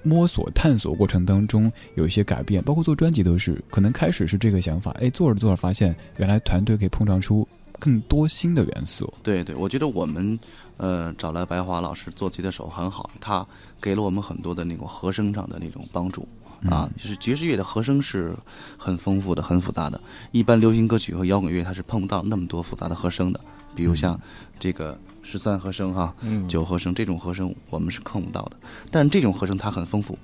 [0.02, 7.48] 摸索探索过程当中有一些改变，包括做专辑都是，可能开始是这个想法，哎，做着做着发现原来团队可以碰撞出
[7.82, 9.12] 更多新的元素。
[9.24, 10.38] 对对，我觉得我们
[10.76, 13.44] 呃找来白华老师做吉他手很好，他
[13.80, 16.28] 给了我们很多的那种和声上的那种帮助
[16.70, 16.88] 啊。
[16.96, 18.36] 就是爵士乐的和声是
[18.78, 23.40] 很丰富的、很复杂的，一般流行歌曲和摇滚乐它是碰不到那么多复杂的和声的。
[23.74, 24.20] 比如像
[24.60, 28.56] 这个十三和声哈、嗯九和声这种和声我们是碰不到的，
[28.92, 30.16] 但这种和声它很丰富。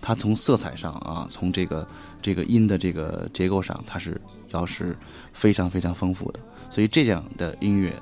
[0.00, 1.86] 它从色彩上啊，从这个
[2.22, 4.20] 这个音的这个结构上，它是
[4.50, 4.96] 要是
[5.32, 6.40] 非常非常丰富的，
[6.70, 7.94] 所以这样的音乐，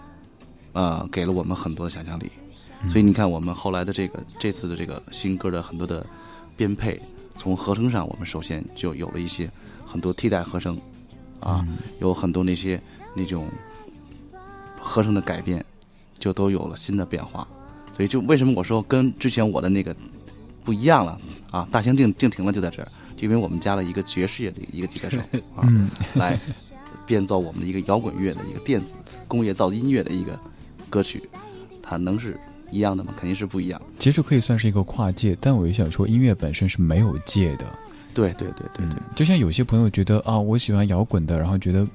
[0.73, 2.31] 呃，给了我们很多的想象力。
[2.87, 6.07] 所以你看，我们后来的这个这次的这个新歌的很多的
[6.57, 7.01] 编配，
[7.37, 9.51] 从和声上，我们首先就有了一些
[9.85, 10.79] 很多替代和声，
[11.41, 11.67] 啊，
[12.01, 12.81] 有很多那些
[13.15, 13.49] 那种
[14.81, 15.65] 和声的改变，
[16.21, 17.47] 就都有了新的变化。
[17.93, 19.97] 所以就为什么我说跟之前我的那个
[20.69, 21.19] 不一样了
[21.51, 21.67] 啊？
[21.73, 25.17] 大兴定定停了就在这儿，就因为我们加了一个爵士乐的一个吉他手
[25.57, 26.39] 啊，嗯来
[27.07, 28.93] 编造我们的一个摇滚乐的一个电子
[29.27, 30.39] 工业造音乐的一个
[30.91, 31.27] 歌曲，
[31.83, 32.39] 它能是
[32.71, 33.15] 一样的吗？
[33.17, 33.81] 肯定是不一样。
[33.99, 37.65] 其实可以算是一个跨界，但我也想说，音乐本身是没有界的。
[38.13, 41.89] 对对对对对，就像有些朋友觉得啊，我喜欢摇滚的，然后觉得，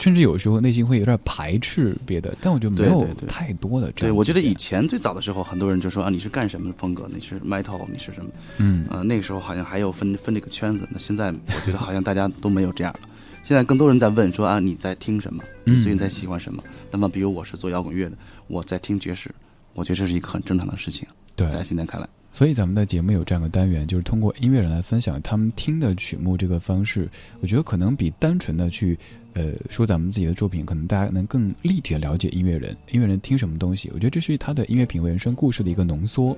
[0.00, 4.16] 甚至有时候内心会有点排斥别的，但我觉得没有对对对太多的这对，样。
[4.16, 7.06] 我觉得以前最早的时候，很多人就说啊，你是干什么风格？
[7.12, 8.30] 你是 metal，你是什么？
[8.58, 10.88] 嗯呃，那个时候好像还有分分这个圈子。
[10.90, 13.00] 那现在我觉得好像大家都没有这样了。
[13.42, 15.42] 现在更多人在问说啊，你在听什么？
[15.66, 16.62] 嗯你最近在喜欢什么？
[16.90, 19.30] 那么，比如我是做摇滚乐的，我在听爵士，
[19.74, 21.06] 我觉得这是一个很正常的事情。
[21.36, 27.08] 对在现在看来，所以咱们的节目有这样的单元，就是通过音乐人来分享他们听的曲目这个方式，
[27.40, 28.98] 我觉得可能比单纯的去，
[29.34, 33.90] 呃，说咱们自己的作品，可能大家能更立体的了解音乐人，音乐人听什么东西。
[33.94, 36.36] 我觉得这是他的音乐品味、人生故事的一个浓缩。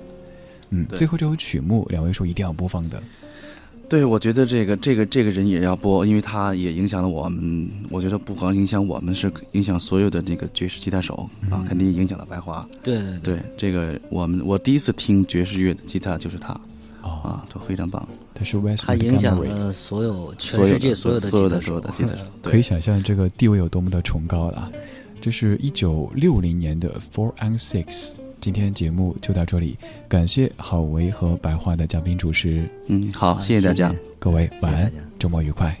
[0.69, 3.01] 嗯，最后这首曲目，两位说一定要播放的。
[3.89, 7.69] 对，我觉得这个这个这个人也要播，因为他也影响了我们。
[7.91, 12.67] 我觉得不光影响我们，是影响所有的那个爵士吉他手啊，肯定影响了白华。
[12.81, 16.53] 对对对，这个我们我第一次听爵士乐的吉他就是他，
[17.01, 18.07] 啊，都非常棒。
[18.33, 24.71] 他是 West，他影响了所有全世界所有的所有的所有的吉他手，可以想象这个地位有多么的崇高了。
[25.21, 28.13] 这是一九六零年的 Four and Six。
[28.41, 29.77] 今天节目就到这里，
[30.09, 32.69] 感谢郝维和白桦的嘉宾主持。
[32.87, 35.77] 嗯，好，谢谢大家，各位晚安，周末愉快。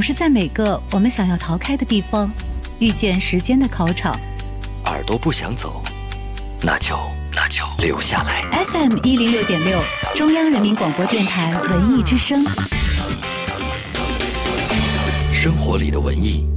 [0.00, 2.32] 总是在每个我们想要逃开的地方，
[2.78, 4.18] 遇见时间的考场。
[4.86, 5.84] 耳朵不想走，
[6.62, 6.98] 那就
[7.34, 8.48] 那就留下来。
[8.64, 9.78] FM 一零六点六，
[10.14, 12.42] 中央人民广播电台文艺之声。
[15.34, 16.48] 生活里的文艺，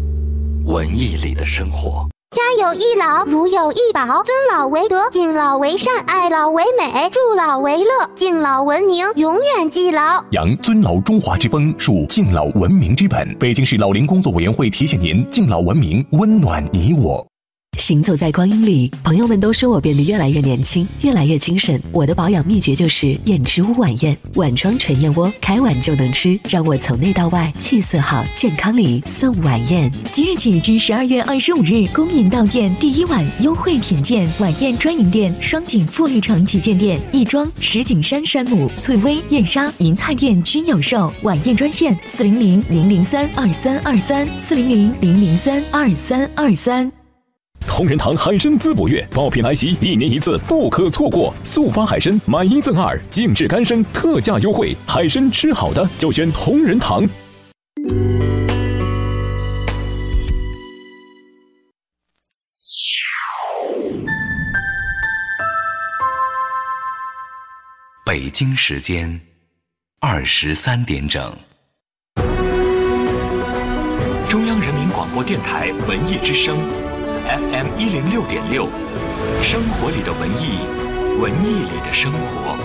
[0.64, 2.03] 文艺里的生活。
[2.64, 10.24] 有一老，如有一宝，尊老为德，敬老为善，爱老为美，助老为乐，敬老文明，永远记牢。
[10.30, 13.36] 扬尊老中华之风，树敬老文明之本。
[13.38, 17.33] 北京市老龄工作委员会提醒您：敬老文明，温暖你我。
[17.78, 21.82] 行走在光阴里，朋友们都说我变得越来越年轻，越来越精神。
[21.92, 29.92] 我的保养秘诀就是燕之屋晚宴，晚装纯燕窝，开碗就能吃，让我从内到外气色好，健康里送晚宴。
[30.12, 41.12] 即日起至十二月二十五日，恭迎到店第一晚优惠品鉴晚宴专营店双井富力城旗舰店、亦庄、石景山山姆、翠微、燕莎、银泰店均有售。
[41.24, 47.03] 晚宴专线：四零零零零三二三二三四零零零零三二三二三。
[47.76, 51.34] 同仁堂海参滋补月爆品来袭，一年一次，不可错过。
[51.44, 54.78] 速发海参买一赠二，静置干参特价优惠。
[54.88, 57.04] 海参吃好的就选同仁堂。
[68.06, 69.20] 北京时间
[70.00, 71.36] 二十三点整。
[74.30, 76.56] 中央人民广播电台文艺之声。
[77.34, 78.68] FM 一零六点六，
[79.42, 80.60] 生活里的文艺，
[81.20, 82.56] 文艺里的生活。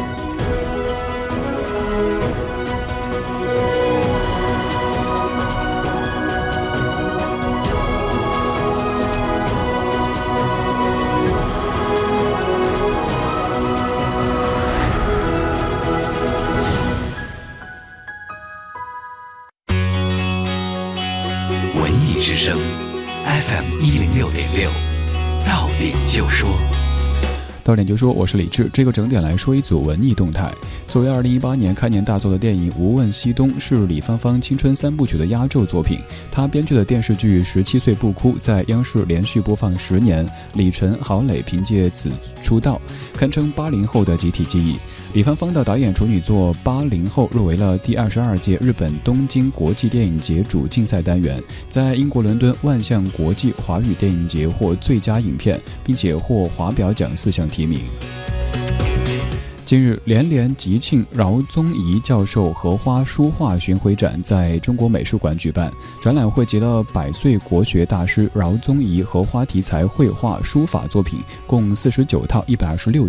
[21.80, 22.58] 文艺之声。
[23.28, 24.68] FM 一六点六，
[25.46, 26.50] 到点就说，
[27.62, 28.68] 到点就说，我是李志。
[28.72, 30.52] 这个整点来说一组文艺动态。
[30.88, 36.00] 作为二零一八年开年大作的电影《无问西东》，是李芳芳青春三部曲的压轴作品。
[36.32, 42.10] 她编剧的电视剧《十七岁不哭》在央视连续播放十年，李晨、郝蕾凭借此
[42.42, 42.80] 出道，
[43.14, 44.76] 堪称八零后的集体记忆。
[45.14, 57.80] 李芳芳的导演处女作《八零后》入围了第二十二届日本东京国际电影节主竞赛单元，在英国伦敦万象国际华语电影节获最佳影片，并且获华表奖四项提名。
[59.64, 65.70] 近日，连连吉庆饶宗颐教授荷花书画巡回展在中国美术馆举办，
[66.02, 73.06] 展览汇集了百岁国学大师饶宗颐荷花题材绘画书法作品，共四十九套，一百二十六。